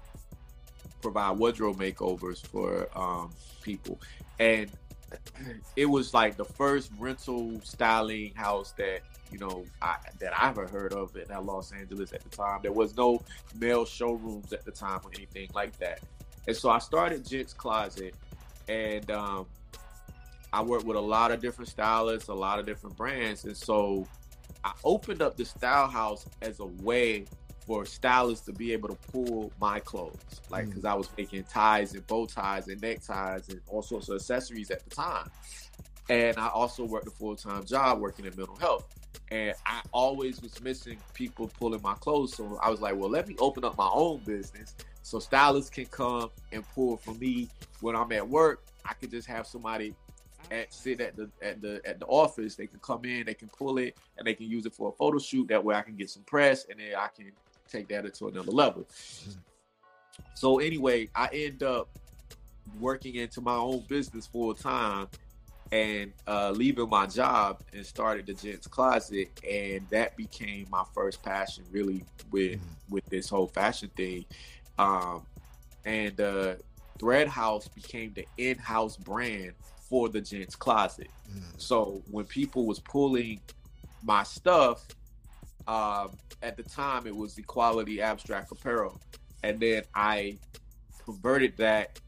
[1.02, 4.00] provide wardrobe makeovers for um, people.
[4.38, 4.70] And
[5.76, 10.66] it was like the first rental styling house that you know I, that I ever
[10.66, 12.60] heard of in Los Angeles at the time.
[12.62, 13.22] There was no
[13.58, 16.00] male showrooms at the time or anything like that.
[16.46, 18.14] And so I started Gents Closet,
[18.68, 19.46] and um,
[20.52, 24.06] I worked with a lot of different stylists, a lot of different brands, and so
[24.64, 27.26] I opened up the style house as a way
[27.66, 30.90] for stylists to be able to pull my clothes, like because mm.
[30.90, 34.84] I was making ties and bow ties and neckties and all sorts of accessories at
[34.84, 35.30] the time.
[36.08, 38.86] And I also worked a full time job working in mental health.
[39.30, 42.34] And I always was missing people pulling my clothes.
[42.34, 45.86] So I was like, well, let me open up my own business so stylists can
[45.86, 47.48] come and pull for me
[47.80, 48.64] when I'm at work.
[48.84, 49.94] I could just have somebody
[50.50, 52.54] at sit at the at the at the office.
[52.54, 54.92] They can come in, they can pull it, and they can use it for a
[54.92, 55.48] photo shoot.
[55.48, 57.32] That way, I can get some press, and then I can
[57.68, 58.86] take that to another level.
[60.34, 61.88] So anyway, I end up
[62.80, 65.08] working into my own business full time
[65.72, 71.22] and uh, leaving my job and started the gents closet and that became my first
[71.22, 72.94] passion really with mm-hmm.
[72.94, 74.24] with this whole fashion thing
[74.78, 75.22] um,
[75.84, 76.54] and uh,
[76.98, 79.52] thread haus became the in-house brand
[79.92, 81.08] for the gents closet.
[81.30, 81.42] Mm.
[81.58, 83.38] so when people was pulling
[84.02, 84.86] my stuff
[85.68, 86.08] um,
[86.42, 88.98] at the time it was equality abstract apparel.
[89.42, 90.38] And then i
[91.04, 92.00] converted that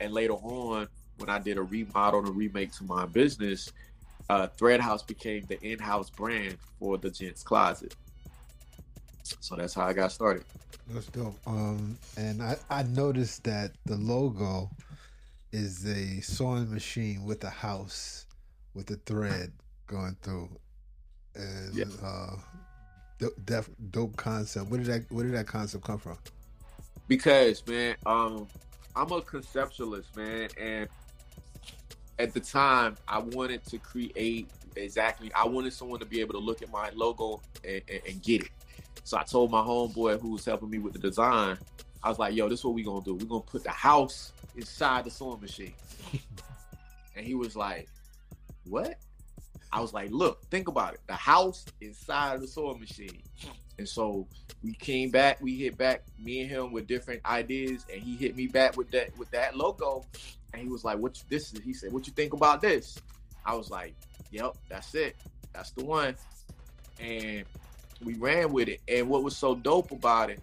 [0.00, 3.72] and later on when i did a remodel and a remake to my business
[4.28, 7.96] uh, thread haus became the in-house brand for the gents closet.
[9.40, 10.44] So that's how i got started.
[10.88, 11.38] That's dope.
[11.46, 14.70] Um, and I, I noticed that the logo
[15.52, 18.26] is a sewing machine with a house
[18.74, 19.52] with a thread
[19.86, 20.48] going through
[21.34, 21.84] and yeah.
[22.02, 22.36] uh,
[23.18, 24.70] dope, dope concept.
[24.70, 26.18] Where did that Where did that concept come from?
[27.08, 28.46] Because man, um,
[28.94, 30.88] I'm a conceptualist, man, and
[32.18, 35.32] at the time I wanted to create exactly.
[35.34, 38.42] I wanted someone to be able to look at my logo and, and, and get
[38.42, 38.50] it.
[39.04, 41.58] So I told my homeboy who was helping me with the design,
[42.02, 43.14] I was like, "Yo, this is what we gonna do.
[43.14, 45.74] We're gonna put the house inside the sewing machine."
[47.16, 47.88] and he was like,
[48.64, 48.98] "What?"
[49.72, 51.00] I was like, "Look, think about it.
[51.06, 53.22] The house inside the sewing machine."
[53.78, 54.26] And so
[54.62, 58.36] we came back, we hit back, me and him with different ideas, and he hit
[58.36, 60.04] me back with that with that logo.
[60.52, 62.98] And he was like, "What you, this is?" He said, "What you think about this?"
[63.44, 63.94] I was like,
[64.30, 65.16] "Yep, that's it.
[65.52, 66.16] That's the one."
[66.98, 67.44] And
[68.04, 68.80] we ran with it.
[68.88, 70.42] And what was so dope about it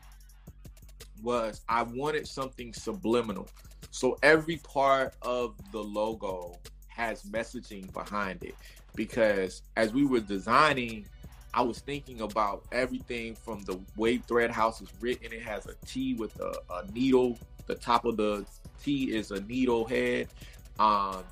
[1.21, 3.47] was I wanted something subliminal.
[3.91, 8.55] So every part of the logo has messaging behind it.
[8.95, 11.07] Because as we were designing,
[11.53, 15.31] I was thinking about everything from the way Thread Haus is written.
[15.31, 17.37] It has a T with a, a needle.
[17.67, 18.45] The top of the
[18.83, 20.27] T is a needle head.
[20.79, 21.23] Um,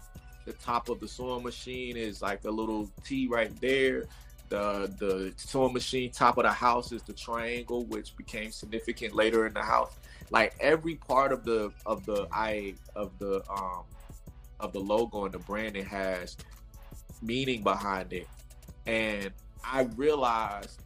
[0.45, 4.05] the top of the sewing machine is like a little T right there.
[4.49, 9.47] The the sewing machine top of the house is the triangle, which became significant later
[9.47, 9.97] in the house.
[10.29, 13.85] Like every part of the of the I of the um
[14.59, 16.37] of the logo and the branding has
[17.21, 18.29] meaning behind it,
[18.85, 20.79] and I realized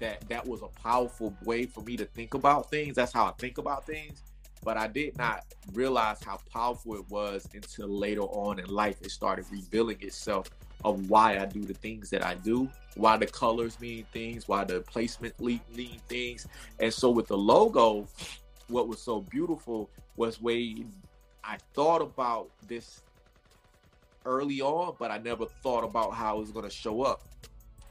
[0.00, 2.96] that that was a powerful way for me to think about things.
[2.96, 4.22] That's how I think about things.
[4.64, 9.10] But I did not realize how powerful it was until later on in life it
[9.10, 10.48] started revealing itself
[10.84, 14.64] of why I do the things that I do, why the colors mean things, why
[14.64, 15.60] the placement mean
[16.08, 16.46] things.
[16.78, 18.06] And so with the logo,
[18.68, 20.84] what was so beautiful was way
[21.42, 23.00] I thought about this
[24.26, 27.22] early on, but I never thought about how it was going to show up.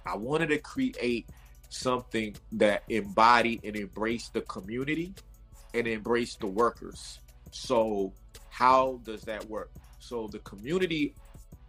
[0.05, 1.27] I wanted to create
[1.69, 5.13] something that embodied and embraced the community
[5.73, 7.19] and embraced the workers.
[7.51, 8.13] So,
[8.49, 9.71] how does that work?
[9.99, 11.13] So, the community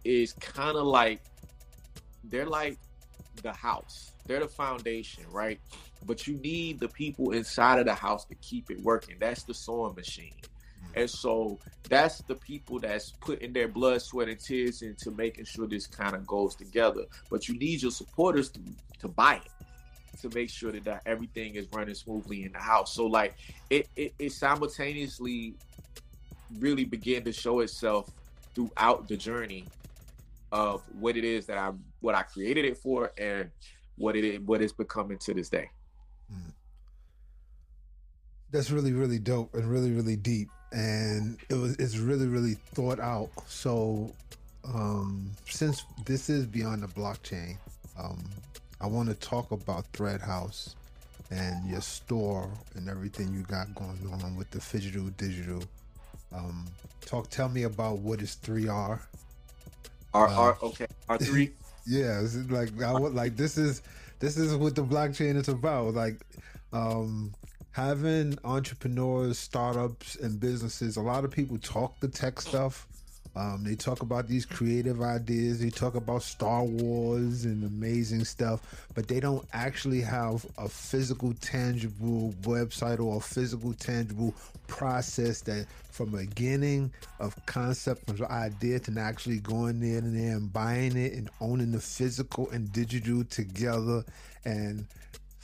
[0.03, 1.21] is kind of like
[2.23, 2.77] they're like
[3.41, 4.11] the house.
[4.25, 5.59] They're the foundation, right?
[6.05, 9.15] But you need the people inside of the house to keep it working.
[9.19, 10.33] That's the sewing machine.
[10.41, 10.99] Mm-hmm.
[10.99, 11.59] And so
[11.89, 16.15] that's the people that's putting their blood, sweat, and tears into making sure this kind
[16.15, 17.05] of goes together.
[17.29, 18.59] But you need your supporters to,
[18.99, 22.93] to buy it, to make sure that, that everything is running smoothly in the house.
[22.93, 23.35] So like
[23.69, 25.55] it, it, it simultaneously
[26.59, 28.11] really began to show itself
[28.53, 29.65] throughout the journey
[30.51, 33.49] of what it is that I what I created it for and
[33.97, 35.69] what it is what it's becoming to this day.
[36.33, 36.53] Mm.
[38.51, 42.99] That's really really dope and really really deep and it was it's really really thought
[42.99, 43.29] out.
[43.47, 44.13] So
[44.65, 47.57] um since this is beyond the blockchain,
[47.97, 48.23] um
[48.81, 50.75] I want to talk about Thread Haus
[51.31, 55.63] and your store and everything you got going on with the digital digital.
[56.31, 56.65] Um,
[57.01, 58.99] talk, tell me about what is 3R
[60.13, 61.51] R uh, R okay R three.
[61.85, 63.81] yeah, like I would like this is
[64.19, 65.93] this is what the blockchain is about.
[65.93, 66.21] Like
[66.73, 67.33] um
[67.71, 70.97] having entrepreneurs, startups, and businesses.
[70.97, 72.87] A lot of people talk the tech stuff.
[73.35, 75.59] Um, they talk about these creative ideas.
[75.59, 81.33] They talk about Star Wars and amazing stuff, but they don't actually have a physical,
[81.35, 84.33] tangible website or a physical, tangible
[84.67, 90.95] process that from beginning of concept from idea to actually going in there and buying
[90.95, 94.03] it and owning the physical and digital together
[94.45, 94.85] and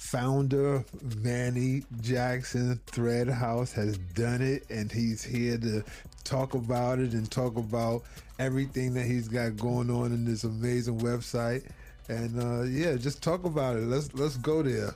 [0.06, 0.86] founder
[1.18, 5.84] Manny Jackson Thread Haus has done it and he's here to
[6.24, 8.04] talk about it and talk about
[8.38, 11.68] everything that he's got going on in this amazing website
[12.08, 14.94] and uh, yeah just talk about it let's let's go there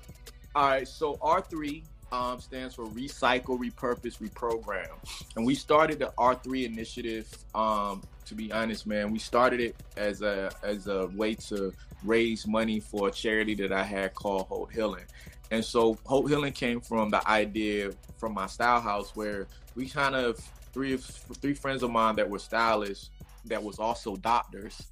[0.56, 4.90] all right so R3 um, stands for recycle, repurpose, reprogram.
[5.36, 7.32] And we started the R3 initiative.
[7.54, 11.72] Um, to be honest, man, we started it as a as a way to
[12.04, 15.06] raise money for a charity that I had called Hope Healing.
[15.52, 20.16] And so Hope Healing came from the idea from my style house where we kind
[20.16, 20.38] of
[20.74, 23.10] three three friends of mine that were stylists
[23.46, 24.88] that was also doctors.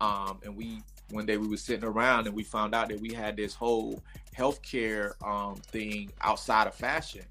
[0.00, 3.12] Um, and we one day we were sitting around and we found out that we
[3.12, 4.02] had this whole
[4.36, 7.24] healthcare um, thing outside of fashion.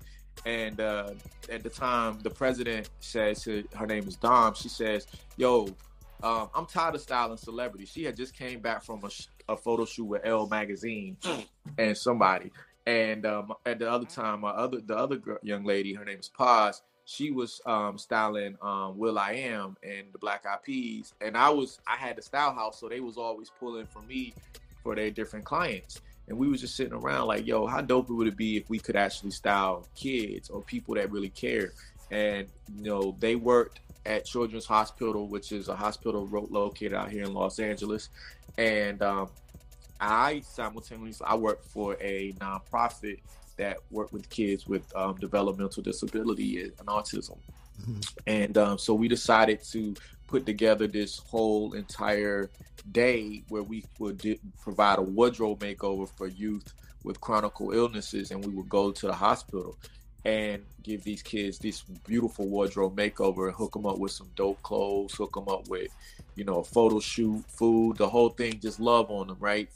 [0.46, 1.12] And uh,
[1.50, 4.54] at the time, the president says to her name is Dom.
[4.54, 5.68] She says, "Yo,
[6.24, 9.86] um, I'm tired of styling celebrities." She had just came back from a, a photo
[9.86, 11.18] shoot with Elle magazine
[11.78, 12.52] and somebody.
[12.86, 16.20] And um, at the other time, my other the other girl, young lady, her name
[16.20, 21.50] is Paz she was um, styling um, Am and the Black Eyed Peas, and I
[21.50, 24.34] was I had the style house, so they was always pulling for me
[24.84, 26.02] for their different clients.
[26.28, 28.78] and we was just sitting around like, yo, how dope would it be if we
[28.78, 31.72] could actually style kids or people that really care?
[32.12, 37.24] And you know, they worked at Children's Hospital, which is a hospital located out here
[37.24, 38.10] in Los Angeles,
[38.58, 39.30] and um,
[40.00, 43.20] I simultaneously I work for a nonprofit
[43.58, 47.38] that work with kids with um, developmental disability and autism.
[47.82, 48.00] Mm-hmm.
[48.28, 49.96] And um, so we decided to
[50.28, 52.50] put together this whole entire
[52.92, 58.54] day where we would provide a wardrobe makeover for youth with chronic illnesses, and we
[58.54, 59.78] would go to the hospital
[60.28, 64.62] and give these kids this beautiful wardrobe makeover and hook them up with some dope
[64.62, 65.90] clothes, hook them up with,
[66.36, 69.70] you know, a photo shoot, food, the whole thing, just love on them, right?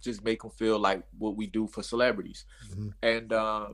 [0.00, 2.46] Just make them feel like what we do for celebrities.
[2.70, 2.88] Mm-hmm.
[3.02, 3.66] And uh,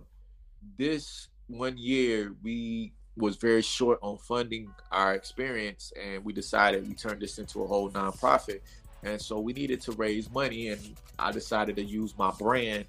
[0.76, 6.94] this one year, we was very short on funding our experience, and we decided we
[6.94, 8.58] turned this into a whole nonprofit.
[9.04, 10.80] And so we needed to raise money, and
[11.16, 12.86] I decided to use my brand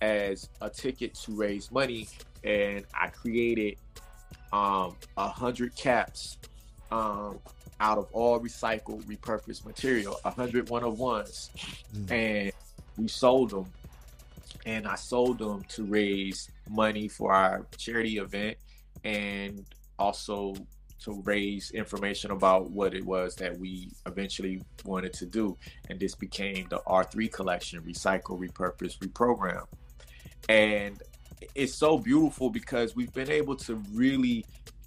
[0.00, 2.08] as a ticket to raise money.
[2.44, 3.76] And I created
[4.52, 6.38] um, a um, hundred caps
[6.90, 7.38] um,
[7.80, 11.50] out of all recycled, repurposed material, a hundred one of ones,
[11.94, 12.10] mm.
[12.10, 12.52] and
[12.96, 13.66] we sold them.
[14.66, 18.58] And I sold them to raise money for our charity event
[19.04, 19.64] and
[19.98, 20.54] also
[21.00, 25.56] to raise information about what it was that we eventually wanted to do.
[25.88, 29.64] And this became the R3 collection, Recycle, Repurpose, Reprogram.
[30.48, 31.00] And
[31.54, 34.44] it's so beautiful because we've been able to really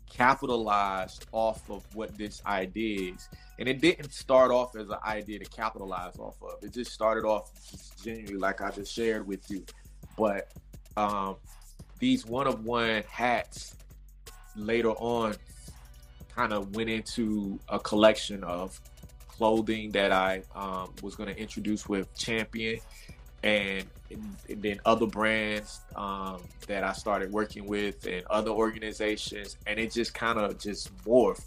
[0.09, 3.29] capitalize off of what this idea is.
[3.59, 6.63] And it didn't start off as an idea to capitalize off of.
[6.63, 9.63] It just started off just genuinely like I just shared with you.
[10.17, 10.51] But
[10.97, 11.37] um,
[11.99, 13.75] these one of one hats
[14.55, 15.35] later on
[16.35, 18.79] kind of went into a collection of
[19.27, 22.79] clothing that I um, was going to introduce with Champion
[23.43, 23.85] and,
[24.49, 29.55] then other brands um, that I started working with and other organizations.
[29.65, 31.45] And it just kind of just morphed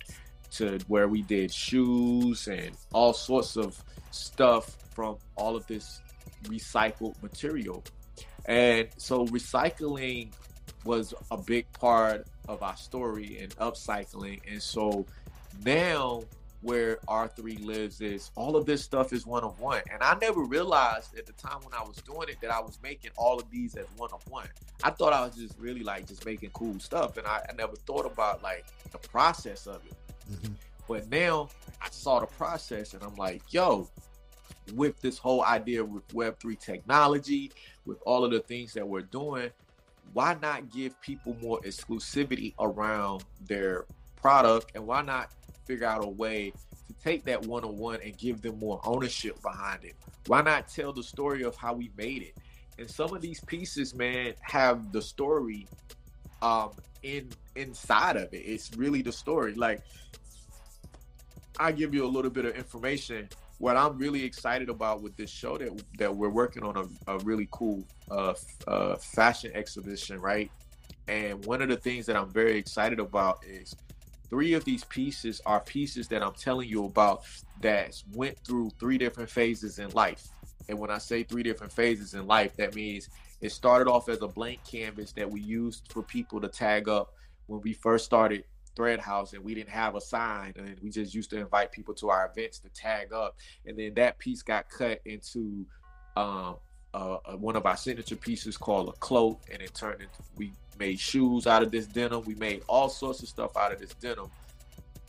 [0.53, 3.83] to where we did shoes and all sorts of
[4.13, 6.01] stuff from all of this
[6.45, 7.85] recycled material.
[8.47, 10.31] And so recycling
[10.85, 14.41] was a big part of our story and upcycling.
[14.51, 15.07] And so
[15.65, 16.23] now
[16.65, 19.83] where R3 lives is all of this stuff is one of one.
[19.93, 22.79] And I never realized at the time when I was doing it that I was
[22.83, 24.49] making all of these as one of one.
[24.83, 27.19] I thought I was just really like just making cool stuff.
[27.19, 29.95] And I, I never thought about like the process of it.
[30.33, 30.55] Mm-hmm.
[30.89, 31.51] But now
[31.83, 33.91] I saw the process and I'm like, yo,
[34.73, 37.53] with this whole idea with Web3 technology,
[37.85, 39.51] with all of the things that we're doing,
[40.15, 43.85] why not give people more exclusivity around their
[44.17, 45.31] product and why not
[45.65, 46.53] figure out a way
[46.87, 49.95] to take that one-on-one and give them more ownership behind it.
[50.27, 52.35] Why not tell the story of how we made it?
[52.79, 55.67] And some of these pieces man have the story
[56.43, 58.39] um in inside of it.
[58.39, 59.55] It's really the story.
[59.55, 59.83] Like
[61.59, 63.29] i give you a little bit of information.
[63.59, 67.19] What I'm really excited about with this show that that we're working on a, a
[67.19, 68.35] really cool uh,
[68.67, 70.51] uh, fashion exhibition, right?
[71.07, 73.77] And one of the things that I'm very excited about is
[74.31, 77.23] three of these pieces are pieces that I'm telling you about
[77.61, 80.29] that went through three different phases in life.
[80.69, 83.09] And when I say three different phases in life, that means
[83.41, 87.13] it started off as a blank canvas that we used for people to tag up
[87.47, 88.45] when we first started
[88.75, 91.95] thread haus and we didn't have a sign and we just used to invite people
[91.95, 95.65] to our events to tag up and then that piece got cut into
[96.17, 96.57] um,
[96.93, 100.99] uh, one of our signature pieces called a cloak and it turned into we made
[100.99, 102.23] shoes out of this denim.
[102.25, 104.31] We made all sorts of stuff out of this denim.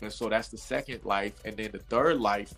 [0.02, 1.34] And so that's the second life.
[1.46, 2.54] And then the third life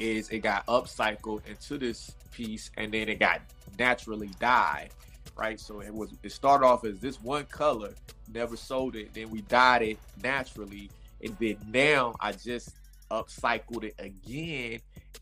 [0.00, 3.40] is it got upcycled into this piece and then it got
[3.78, 4.90] naturally dyed
[5.36, 5.58] right?
[5.58, 7.94] So it was it started off as this one color,
[8.32, 10.90] never sold it, then we dyed it naturally,
[11.22, 12.76] and then now I just
[13.10, 14.80] upcycled it again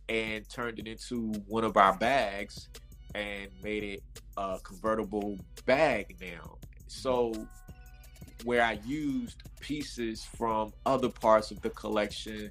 [0.09, 2.69] and turned it into one of our bags
[3.15, 4.03] and made it
[4.37, 6.57] a convertible bag now.
[6.91, 7.33] So
[8.45, 12.51] where I used pieces from other parts of the collection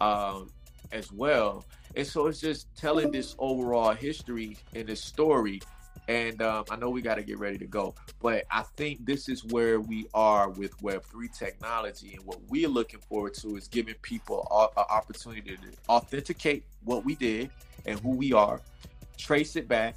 [0.00, 0.50] um,
[0.92, 1.64] as well.
[1.96, 5.60] And so it's just telling this overall history and this story
[6.08, 9.28] and um, I know we got to get ready to go, but I think this
[9.28, 12.14] is where we are with Web3 technology.
[12.14, 17.14] And what we're looking forward to is giving people an opportunity to authenticate what we
[17.14, 17.50] did
[17.84, 18.62] and who we are,
[19.18, 19.96] trace it back,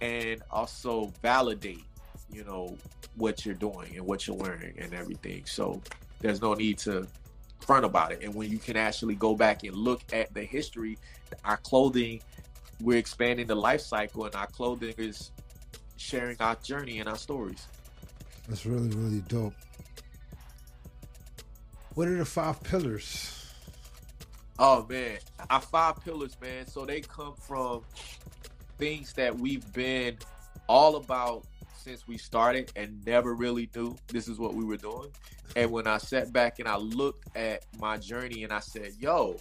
[0.00, 1.84] and also validate,
[2.32, 2.76] you know,
[3.16, 5.44] what you're doing and what you're wearing and everything.
[5.46, 5.80] So
[6.20, 7.06] there's no need to
[7.60, 8.22] front about it.
[8.22, 10.98] And when you can actually go back and look at the history,
[11.44, 12.20] our clothing
[12.82, 15.30] we're expanding the life cycle, and our clothing is
[15.96, 17.66] sharing our journey and our stories.
[18.48, 19.54] That's really really dope.
[21.94, 23.36] What are the five pillars?
[24.58, 26.66] Oh man, our five pillars, man.
[26.66, 27.82] So they come from
[28.78, 30.16] things that we've been
[30.66, 31.44] all about
[31.80, 35.10] since we started and never really knew this is what we were doing.
[35.56, 39.36] And when I sat back and I looked at my journey and I said, "Yo,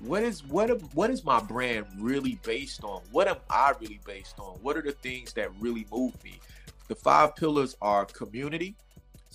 [0.00, 3.02] what is what what is my brand really based on?
[3.12, 4.58] What am I really based on?
[4.62, 6.40] What are the things that really move me?"
[6.88, 8.74] The five pillars are community,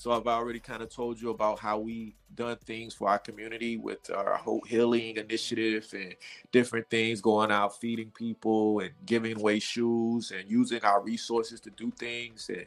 [0.04, 3.78] so I've already kind of told you about how we done things for our community
[3.78, 6.16] with our Hope Healing Initiative and
[6.52, 11.70] different things, going out feeding people and giving away shoes and using our resources to
[11.70, 12.66] do things and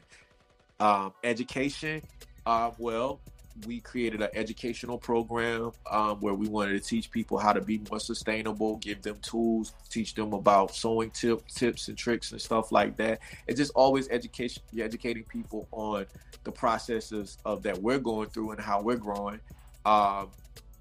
[0.79, 2.01] um, education.
[2.43, 3.19] Uh, well,
[3.65, 7.81] we created an educational program um, where we wanted to teach people how to be
[7.89, 12.71] more sustainable, give them tools, teach them about sewing tip, tips and tricks and stuff
[12.71, 13.19] like that.
[13.47, 16.05] It's just always education, educating people on
[16.43, 19.39] the processes of that we're going through and how we're growing.
[19.85, 20.29] Um,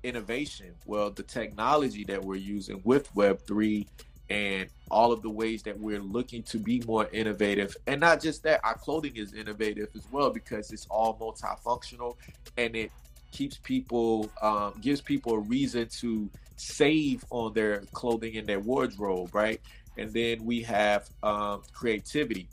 [0.03, 3.87] innovation, well, the technology that we're using with Web three
[4.29, 7.77] and all of the ways that we're looking to be more innovative.
[7.87, 12.17] And not just that, our clothing is innovative as well because it's all multifunctional
[12.57, 12.91] and it
[13.33, 19.35] keeps people, um, gives people a reason to save on their clothing and their wardrobe,
[19.35, 19.61] right?
[19.99, 22.49] And then we have um, creativity.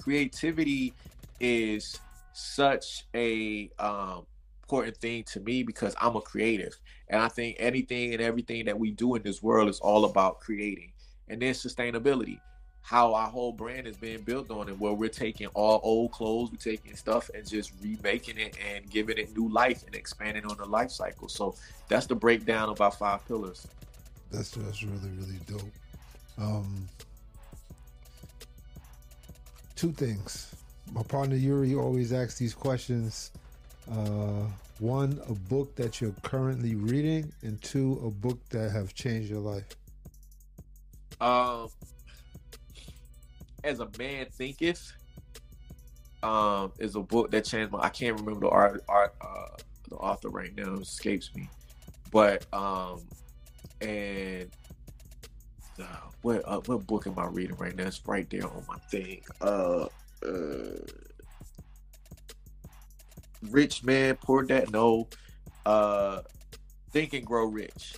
[0.00, 0.94] Creativity
[1.40, 2.00] is
[2.32, 4.26] such a um,
[4.68, 6.76] important thing to me because I'm a creative.
[7.08, 10.40] And I think anything and everything that we do in this world is all about
[10.40, 10.92] creating.
[11.28, 12.38] And then sustainability,
[12.82, 16.50] how our whole brand is being built on it, where we're taking all old clothes,
[16.50, 20.58] we're taking stuff and just remaking it and giving it new life and expanding on
[20.58, 21.28] the life cycle.
[21.30, 21.54] So
[21.88, 23.66] that's the breakdown of our five pillars.
[24.30, 25.62] That's that's really really dope.
[26.36, 26.86] Um,
[29.76, 30.54] two things.
[30.92, 33.30] My partner Yuri always asks these questions.
[33.90, 34.44] Uh,
[34.80, 39.40] one, a book that you're currently reading, and two, a book that have changed your
[39.40, 39.64] life.
[41.20, 41.68] Um,
[43.64, 44.92] as a man thinketh,
[46.22, 47.80] um, is a book that changed my.
[47.80, 49.56] I can't remember the art, art, uh,
[49.88, 50.74] the author right now.
[50.74, 51.48] It escapes me,
[52.12, 53.00] but um,
[53.80, 54.50] and
[55.80, 55.84] uh,
[56.22, 57.86] what uh, what book am I reading right now?
[57.86, 59.22] It's right there on my thing.
[59.40, 59.86] Uh,
[60.24, 60.76] uh
[63.42, 64.70] Rich Man, Poor Dad.
[64.72, 65.08] No,
[65.66, 66.22] uh,
[66.90, 67.94] Think and Grow Rich.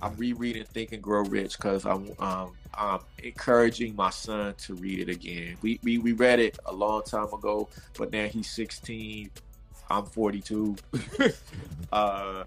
[0.00, 4.98] I'm rereading Think and Grow Rich because I'm um, I'm encouraging my son to read
[5.00, 5.56] it again.
[5.62, 9.30] We, we we read it a long time ago, but now he's 16.
[9.90, 10.76] I'm 42.
[11.92, 12.44] uh,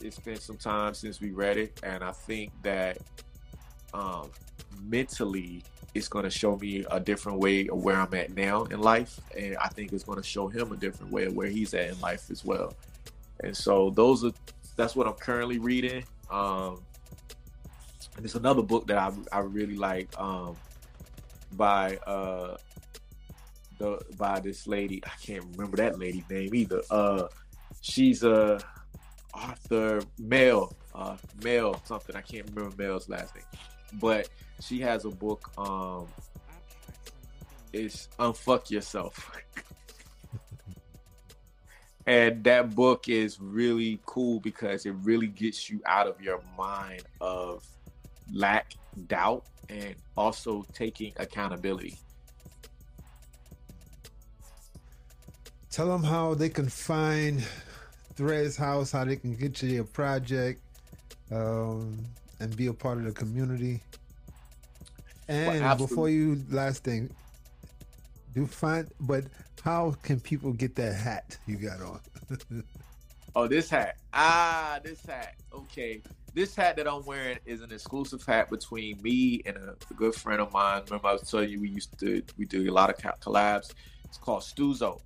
[0.00, 2.98] it's been some time since we read it, and I think that
[3.94, 4.30] um,
[4.82, 5.64] mentally
[5.98, 9.20] it's going to show me a different way of where I'm at now in life,
[9.36, 11.90] and I think it's going to show him a different way of where he's at
[11.90, 12.74] in life as well.
[13.40, 14.32] And so those are
[14.76, 16.04] that's what I'm currently reading.
[16.30, 16.82] Um,
[18.16, 20.56] and it's another book that I I really like um,
[21.52, 22.56] by uh,
[23.78, 25.02] the by this lady.
[25.04, 26.82] I can't remember that lady's name either.
[26.90, 27.28] Uh,
[27.80, 28.58] she's a
[29.34, 32.16] author, male, uh, Mel something.
[32.16, 33.44] I can't remember male's last name,
[33.94, 34.28] but
[34.60, 35.50] she has a book.
[35.58, 36.06] Um,
[37.72, 39.30] it's Unfuck Yourself.
[42.06, 47.02] and that book is really cool because it really gets you out of your mind
[47.20, 47.64] of
[48.32, 48.74] lack,
[49.06, 51.98] doubt, and also taking accountability.
[55.70, 57.44] Tell them how they can find
[58.14, 60.60] Threads Haus, how they can get to your project,
[61.30, 62.04] um,
[62.40, 63.80] and be a part of the community.
[65.28, 67.10] And well, before you, last thing,
[68.34, 69.24] do find, but
[69.62, 72.00] how can people get that hat you got on?
[73.36, 73.98] oh, this hat.
[74.14, 75.34] Ah, this hat.
[75.52, 76.00] Okay.
[76.34, 80.14] This hat that I'm wearing is an exclusive hat between me and a, a good
[80.14, 80.82] friend of mine.
[80.86, 83.72] Remember, I was telling you we used to we do a lot of collabs.
[84.04, 85.00] It's called Stuzo,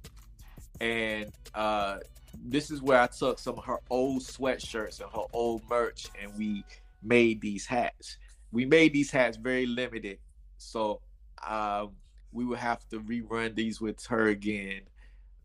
[0.80, 1.98] and uh,
[2.44, 6.36] this is where I took some of her old sweatshirts and her old merch, and
[6.36, 6.64] we
[7.02, 8.18] made these hats
[8.52, 10.18] we made these hats very limited,
[10.58, 11.00] so
[11.46, 11.90] um,
[12.32, 14.82] we will have to rerun these with her again.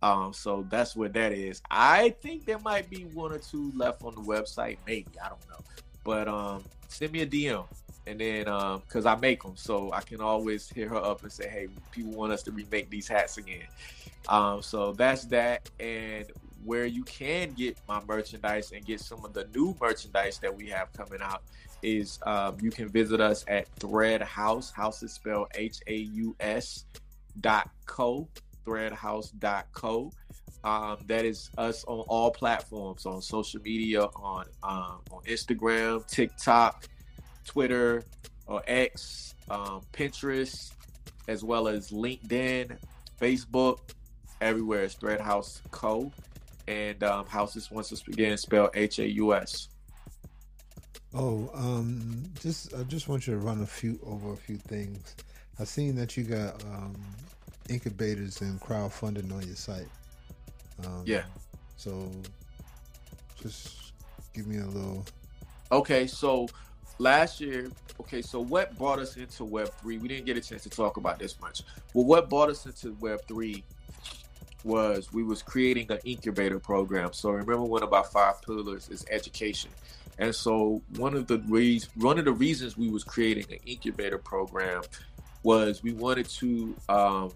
[0.01, 1.62] Um, so that's what that is.
[1.72, 5.49] I think there might be one or two left on the website, maybe I don't
[5.49, 5.64] know.
[6.03, 7.66] But um, send me a DM,
[8.05, 11.32] and then um, cause I make them, so I can always hit her up and
[11.32, 13.66] say, hey, people want us to remake these hats again.
[14.30, 16.26] Um, so that's that, and
[16.64, 20.68] where you can get my merchandise and get some of the new merchandise that we
[20.68, 21.41] have coming out
[21.82, 24.71] is um, you can visit us at Thread Haus.
[24.71, 26.86] House is spelled H A U S
[27.39, 28.28] dot co.
[28.65, 30.11] Threadhaus.co.
[30.63, 36.88] Um, that is us on all platforms on social media, on um, on Instagram, TikTok,
[37.45, 38.03] Twitter,
[38.45, 40.71] or X, um, Pinterest,
[41.28, 42.78] as well as LinkedIn,
[43.19, 43.80] Facebook.
[44.41, 46.11] Everywhere is Thread Haus Co.
[46.67, 49.69] And um, Haus is once again spelled H A U S.
[51.14, 55.16] Oh, um, just I just want you to run a few over a few things.
[55.60, 56.95] I've seen that you got um,
[57.70, 59.88] incubators and crowdfunding on your site.
[60.86, 61.24] Um, yeah.
[61.78, 62.12] So,
[63.41, 63.93] just
[64.34, 65.05] give me a little.
[65.72, 66.47] Okay, so
[66.99, 69.97] last year, okay, so what brought us into Web three?
[69.97, 71.64] We didn't get a chance to talk about this much.
[71.93, 73.64] Well, what brought us into Web three
[74.64, 77.14] was we was creating an incubator program.
[77.14, 79.72] So remember, one of our five pillars is education.
[80.20, 84.18] And so one of the reasons one of the reasons we was creating an incubator
[84.18, 84.82] program
[85.43, 87.32] was we wanted to um,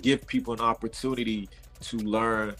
[0.00, 1.48] give people an opportunity
[1.80, 2.54] to learn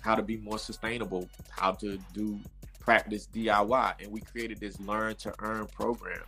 [0.00, 2.38] how to be more sustainable, how to do
[2.78, 6.20] practice DIY, and we created this learn to earn program.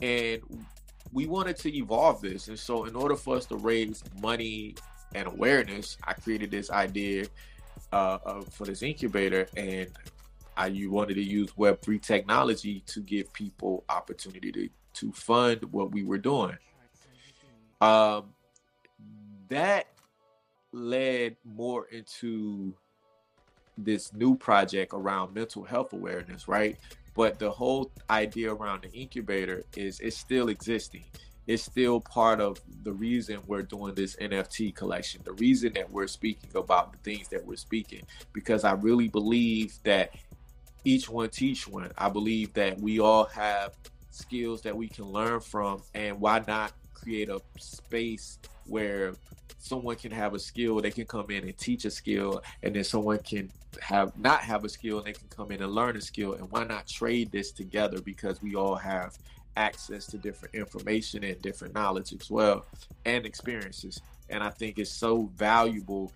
[0.00, 0.42] And
[1.12, 2.48] we wanted to evolve this.
[2.48, 4.74] And so, in order for us to raise money
[5.14, 7.26] and awareness, I created this idea
[7.92, 9.88] uh, for this incubator, and
[10.60, 15.64] I you wanted to use Web three technology to give people opportunity to to fund
[15.72, 16.58] what we were doing.
[17.80, 18.34] Um,
[19.48, 19.86] that
[20.72, 22.74] led more into
[23.78, 26.76] this new project around mental health awareness, right?
[27.14, 31.04] But the whole idea around the incubator is it's still existing.
[31.46, 36.06] It's still part of the reason we're doing this NFT collection, the reason that we're
[36.06, 38.02] speaking about the things that we're speaking,
[38.34, 40.12] because I really believe that
[40.84, 41.90] each one teach one.
[41.96, 43.74] I believe that we all have
[44.10, 49.14] skills that we can learn from, and why not create a space where
[49.58, 52.84] someone can have a skill, they can come in and teach a skill, and then
[52.84, 53.50] someone can
[53.80, 56.34] have not have a skill and they can come in and learn a skill.
[56.34, 59.16] And why not trade this together because we all have
[59.56, 62.64] access to different information and different knowledge as well
[63.04, 64.00] and experiences.
[64.28, 66.12] And I think it's so valuable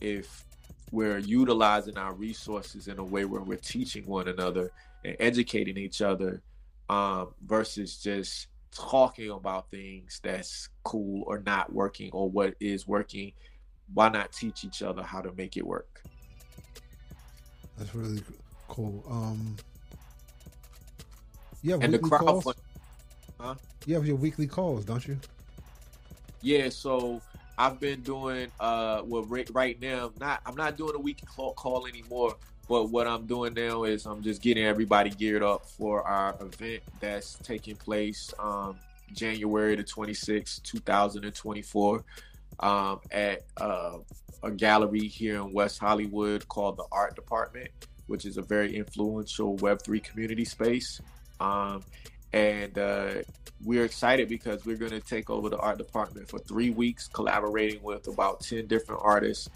[0.00, 0.44] if
[0.90, 4.70] we're utilizing our resources in a way where we're teaching one another
[5.04, 6.42] and educating each other
[6.88, 13.32] um, versus just talking about things that's cool or not working or what is working.
[13.94, 16.02] Why not teach each other how to make it work?
[17.78, 18.22] That's really
[18.68, 19.04] cool.
[19.08, 19.56] Um,
[21.62, 22.54] yeah, and the crowd calls?
[23.40, 23.54] huh?
[23.86, 25.18] You have your weekly calls, don't you?
[26.42, 27.20] Yeah, so
[27.58, 30.12] I've been doing uh well right, right now.
[30.20, 32.36] Not I'm not doing a weekly call, call anymore.
[32.68, 36.82] But what I'm doing now is I'm just getting everybody geared up for our event
[37.00, 38.76] that's taking place um,
[39.14, 42.04] January the 26th, 2024,
[42.60, 43.96] um, at uh,
[44.42, 47.70] a gallery here in West Hollywood called the Art Department,
[48.06, 51.00] which is a very influential Web3 community space.
[51.40, 51.82] Um,
[52.32, 53.14] and uh,
[53.64, 57.82] we're excited because we're going to take over the art department for three weeks, collaborating
[57.82, 59.48] with about 10 different artists.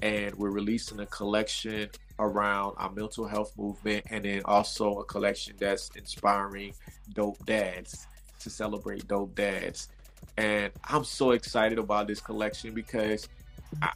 [0.00, 1.88] And we're releasing a collection
[2.20, 6.72] around our mental health movement and then also a collection that's inspiring
[7.14, 8.06] dope dads
[8.40, 9.88] to celebrate dope dads.
[10.36, 13.28] And I'm so excited about this collection because
[13.82, 13.92] I,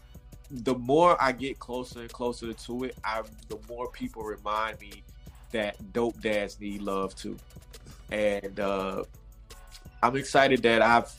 [0.51, 5.05] the more I get closer and closer to it, I, the more people remind me
[5.53, 7.39] that dope dads need love too.
[8.13, 9.05] And uh,
[10.03, 11.11] I'm excited that I've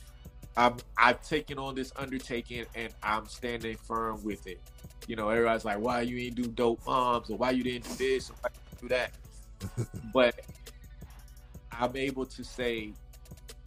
[0.55, 4.61] I've I've taken on this undertaking and I'm standing firm with it.
[5.07, 7.95] You know, everybody's like, why you ain't do dope moms or why you didn't do
[7.95, 9.11] this or why you do that.
[10.13, 10.39] but
[11.71, 12.93] I'm able to say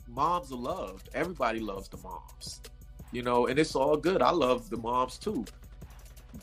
[0.07, 1.09] moms are loved.
[1.13, 2.61] Everybody loves the moms.
[3.11, 4.23] You know, and it's all good.
[4.23, 5.45] I love the moms too.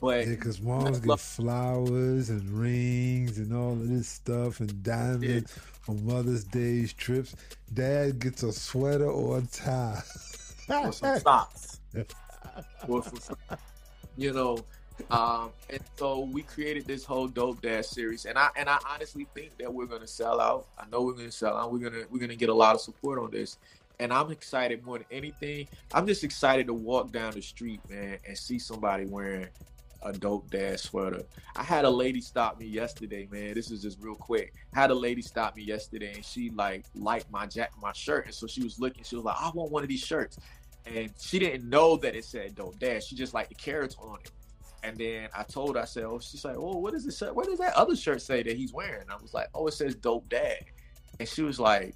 [0.01, 5.53] But yeah, because moms get flowers and rings and all of this stuff and diamonds
[5.55, 5.72] yeah.
[5.87, 7.35] On Mother's Day's trips.
[7.73, 10.01] Dad gets a sweater or a tie.
[10.69, 11.79] or some socks.
[12.87, 13.37] or some,
[14.17, 14.57] you know,
[15.11, 19.27] um, and so we created this whole dope dash series, and I and I honestly
[19.33, 20.67] think that we're gonna sell out.
[20.77, 21.71] I know we're gonna sell out.
[21.71, 23.57] We're gonna we're gonna get a lot of support on this,
[23.99, 25.67] and I'm excited more than anything.
[25.93, 29.47] I'm just excited to walk down the street, man, and see somebody wearing
[30.03, 31.23] a dope dad sweater.
[31.55, 33.53] I had a lady stop me yesterday, man.
[33.53, 34.53] This is just real quick.
[34.73, 38.33] Had a lady stop me yesterday, and she like liked my jack my shirt, and
[38.33, 39.03] so she was looking.
[39.03, 40.37] She was like, "I want one of these shirts,"
[40.85, 43.03] and she didn't know that it said dope dad.
[43.03, 44.31] She just liked the carrots on it.
[44.83, 47.21] And then I told her, I said, oh, she's like, oh, what is this?
[47.21, 49.05] What does that other shirt say that he's wearing?
[49.09, 50.57] I was like, oh, it says dope dad.
[51.19, 51.95] and she was like,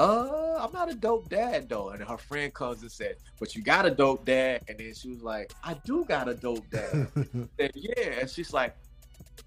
[0.00, 1.90] uh, I'm not a dope dad though.
[1.90, 4.62] And her friend comes and said, but you got a dope dad.
[4.68, 7.08] And then she was like, I do got a dope dad.
[7.58, 8.20] said, yeah.
[8.20, 8.74] And she's like,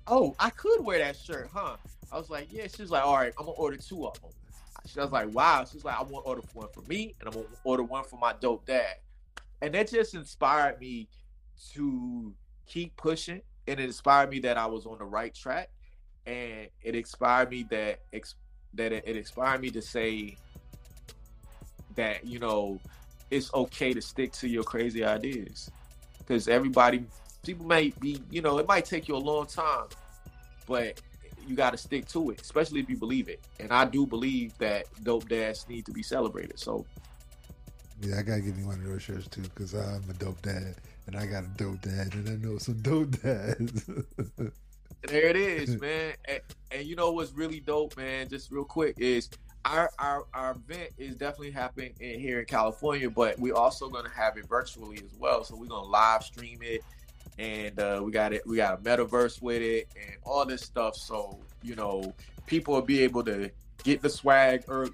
[0.08, 1.78] oh, I could wear that shirt, huh?
[2.12, 2.68] I was like, yeah.
[2.68, 4.30] She's like, all right, I'm gonna order two of them.
[4.86, 5.66] She was like, wow.
[5.70, 8.20] She's like, I want to order one for me, and I'm gonna order one for
[8.20, 8.96] my dope dad.
[9.62, 11.08] And that just inspired me
[11.74, 12.34] to
[12.68, 15.70] keep pushing, and it inspired me that I was on the right track,
[16.28, 18.02] and it inspired me that
[18.76, 20.38] that it, it inspired me to say
[21.96, 22.80] that you know
[23.32, 25.72] it's okay to stick to your crazy ideas.
[26.20, 27.06] Because everybody
[27.44, 29.86] people may be you know it might take you a long time
[30.66, 31.02] but
[31.46, 33.42] you got to stick to it especially if you believe it.
[33.60, 36.86] And i do believe that dope dads need to be celebrated so.
[38.02, 40.76] Yeah i gotta give you one of those shirts too because i'm a dope dad
[41.08, 43.90] and i got a dope dad and i know some dope dads
[45.08, 46.42] there it is man and,
[46.72, 49.30] and you know what's really dope man just real quick is
[49.66, 54.06] our, our our event is definitely happening in, here in California, but we're also going
[54.06, 55.44] to have it virtually as well.
[55.44, 56.84] So we're going to live stream it,
[57.40, 58.46] and uh, we got it.
[58.46, 60.96] We got a metaverse with it, and all this stuff.
[60.96, 62.14] So you know,
[62.46, 63.50] people will be able to
[63.84, 64.90] get the swag, or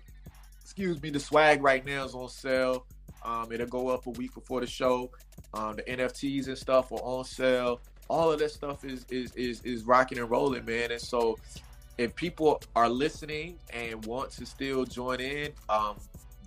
[0.62, 2.86] excuse me, the swag right now is on sale.
[3.26, 5.12] Um, it'll go up a week before the show.
[5.53, 7.82] Um, the NFTs and stuff are on sale.
[8.10, 10.91] All of that stuff is is is is rocking and rolling, man.
[10.91, 11.38] And so
[11.97, 15.97] if people are listening and want to still join in, um,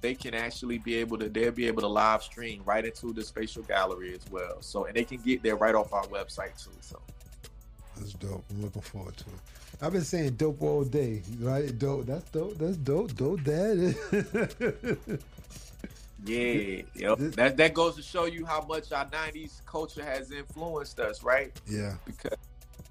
[0.01, 3.23] they can actually be able to they'll be able to live stream right into the
[3.23, 4.61] spatial gallery as well.
[4.61, 6.71] So and they can get there right off our website too.
[6.81, 7.01] So
[7.97, 8.45] that's dope.
[8.51, 9.41] I'm looking forward to it.
[9.81, 11.23] I've been saying dope all day.
[11.41, 11.77] Right?
[11.79, 12.07] Dope.
[12.07, 12.59] That's dope.
[12.59, 13.15] That's dope.
[13.15, 13.97] Dope dad.
[16.25, 17.19] yeah, yep.
[17.19, 21.53] that that goes to show you how much our '90s culture has influenced us, right?
[21.67, 21.95] Yeah.
[22.05, 22.39] Because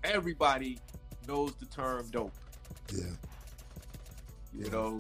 [0.04, 0.80] everybody
[1.28, 2.34] knows the term dope.
[2.94, 3.04] Yeah.
[4.54, 5.00] You know,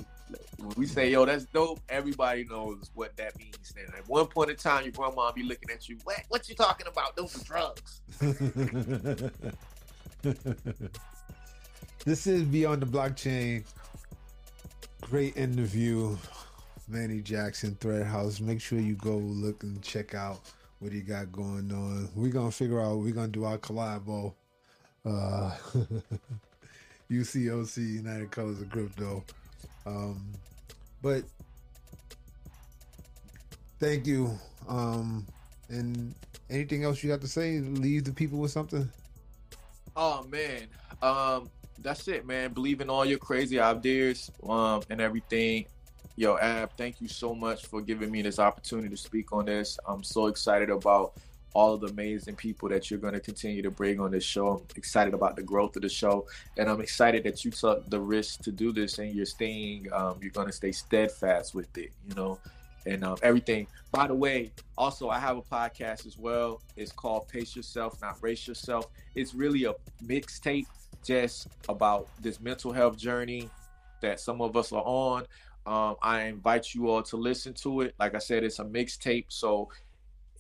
[0.58, 3.74] when we say, yo, that's dope, everybody knows what that means.
[3.78, 6.56] And at one point in time, your grandma be looking at you, what, what you
[6.56, 7.16] talking about?
[7.16, 8.02] Those are drugs.
[12.06, 13.66] this is Beyond the Blockchain.
[15.02, 16.16] Great interview.
[16.92, 18.42] Manny Jackson, Thread Haus.
[18.42, 20.42] Make sure you go look and check out
[20.80, 22.10] what he got going on.
[22.16, 24.34] We're gonna figure out we're gonna do our collabo.
[25.06, 25.56] Uh
[27.12, 29.24] UCOC United Colors of Crypto.
[29.86, 30.32] Um,
[31.02, 31.24] but
[33.80, 34.38] thank you.
[34.68, 35.26] Um,
[35.70, 36.14] and
[36.50, 37.60] anything else you got to say?
[37.60, 38.90] Leave the people with something.
[39.96, 40.68] Oh man,
[41.02, 42.54] um, that's it, man.
[42.54, 45.66] Believe in all your crazy ideas, um, and everything.
[46.18, 49.80] Yo, Ab, thank you so much for giving me this opportunity to speak on this.
[49.88, 51.14] I'm so excited about
[51.54, 54.50] all of the amazing people that you're going to continue to bring on this show.
[54.50, 58.00] I'm excited about the growth of the show, and I'm excited that you took the
[58.00, 61.92] risk to do this, and you're staying, um, you're going to stay steadfast with it,
[62.08, 62.40] you know,
[62.86, 63.68] and um, everything.
[63.92, 66.62] By the way, also I have a podcast as well.
[66.76, 68.88] It's called Pace Yourself, Not Race Yourself.
[69.16, 70.68] It's really a mixtape
[71.06, 73.50] just about this mental health journey
[74.02, 75.26] that some of us are on.
[75.66, 77.96] Um, I invite you all to listen to it.
[78.00, 79.70] Like I said, it's a mixtape, so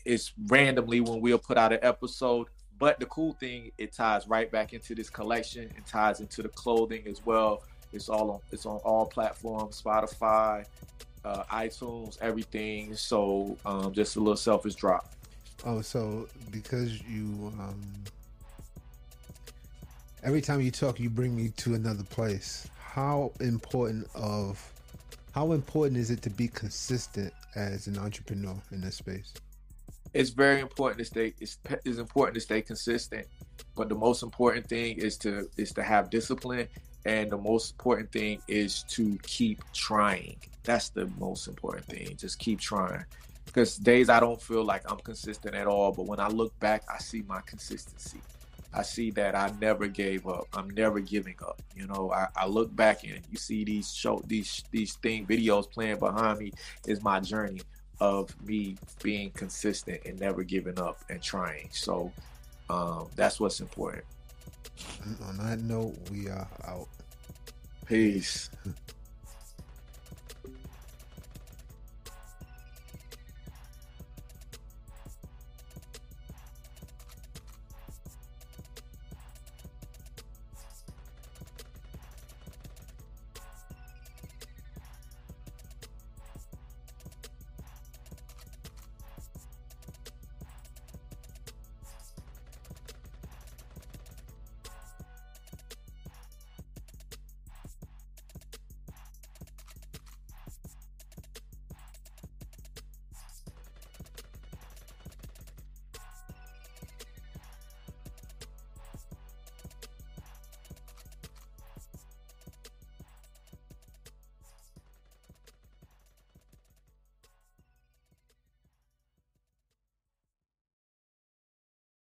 [0.05, 2.47] it's randomly when we'll put out an episode.
[2.80, 6.49] But the cool thing, it ties right back into this collection and ties into the
[6.49, 7.63] clothing as well.
[7.93, 10.65] It's all on it's on all platforms, Spotify,
[11.24, 12.95] uh, iTunes, everything.
[12.95, 15.11] So um, just a little selfish drop.
[15.63, 17.80] Oh, so because you um,
[20.24, 22.67] every time you talk, you bring me to another place.
[22.80, 24.67] How important of
[25.34, 29.34] how important is it to be consistent as an entrepreneur in this space?
[30.13, 33.25] it's very important to stay it's, it's important to stay consistent
[33.75, 36.67] but the most important thing is to is to have discipline
[37.05, 40.38] and the most important thing is to keep trying.
[40.63, 43.05] That's the most important thing just keep trying.
[43.45, 46.84] Because days i don't feel like i'm consistent at all but when i look back
[46.89, 48.21] i see my consistency
[48.74, 52.47] i see that i never gave up i'm never giving up you know i, I
[52.47, 56.51] look back and you see these show these these thing videos playing behind me
[56.88, 57.61] is my journey
[58.01, 61.69] of me being consistent and never giving up and trying.
[61.72, 62.11] So
[62.69, 64.03] um, that's what's important.
[65.28, 66.88] On that note, we are out.
[67.86, 68.49] Peace.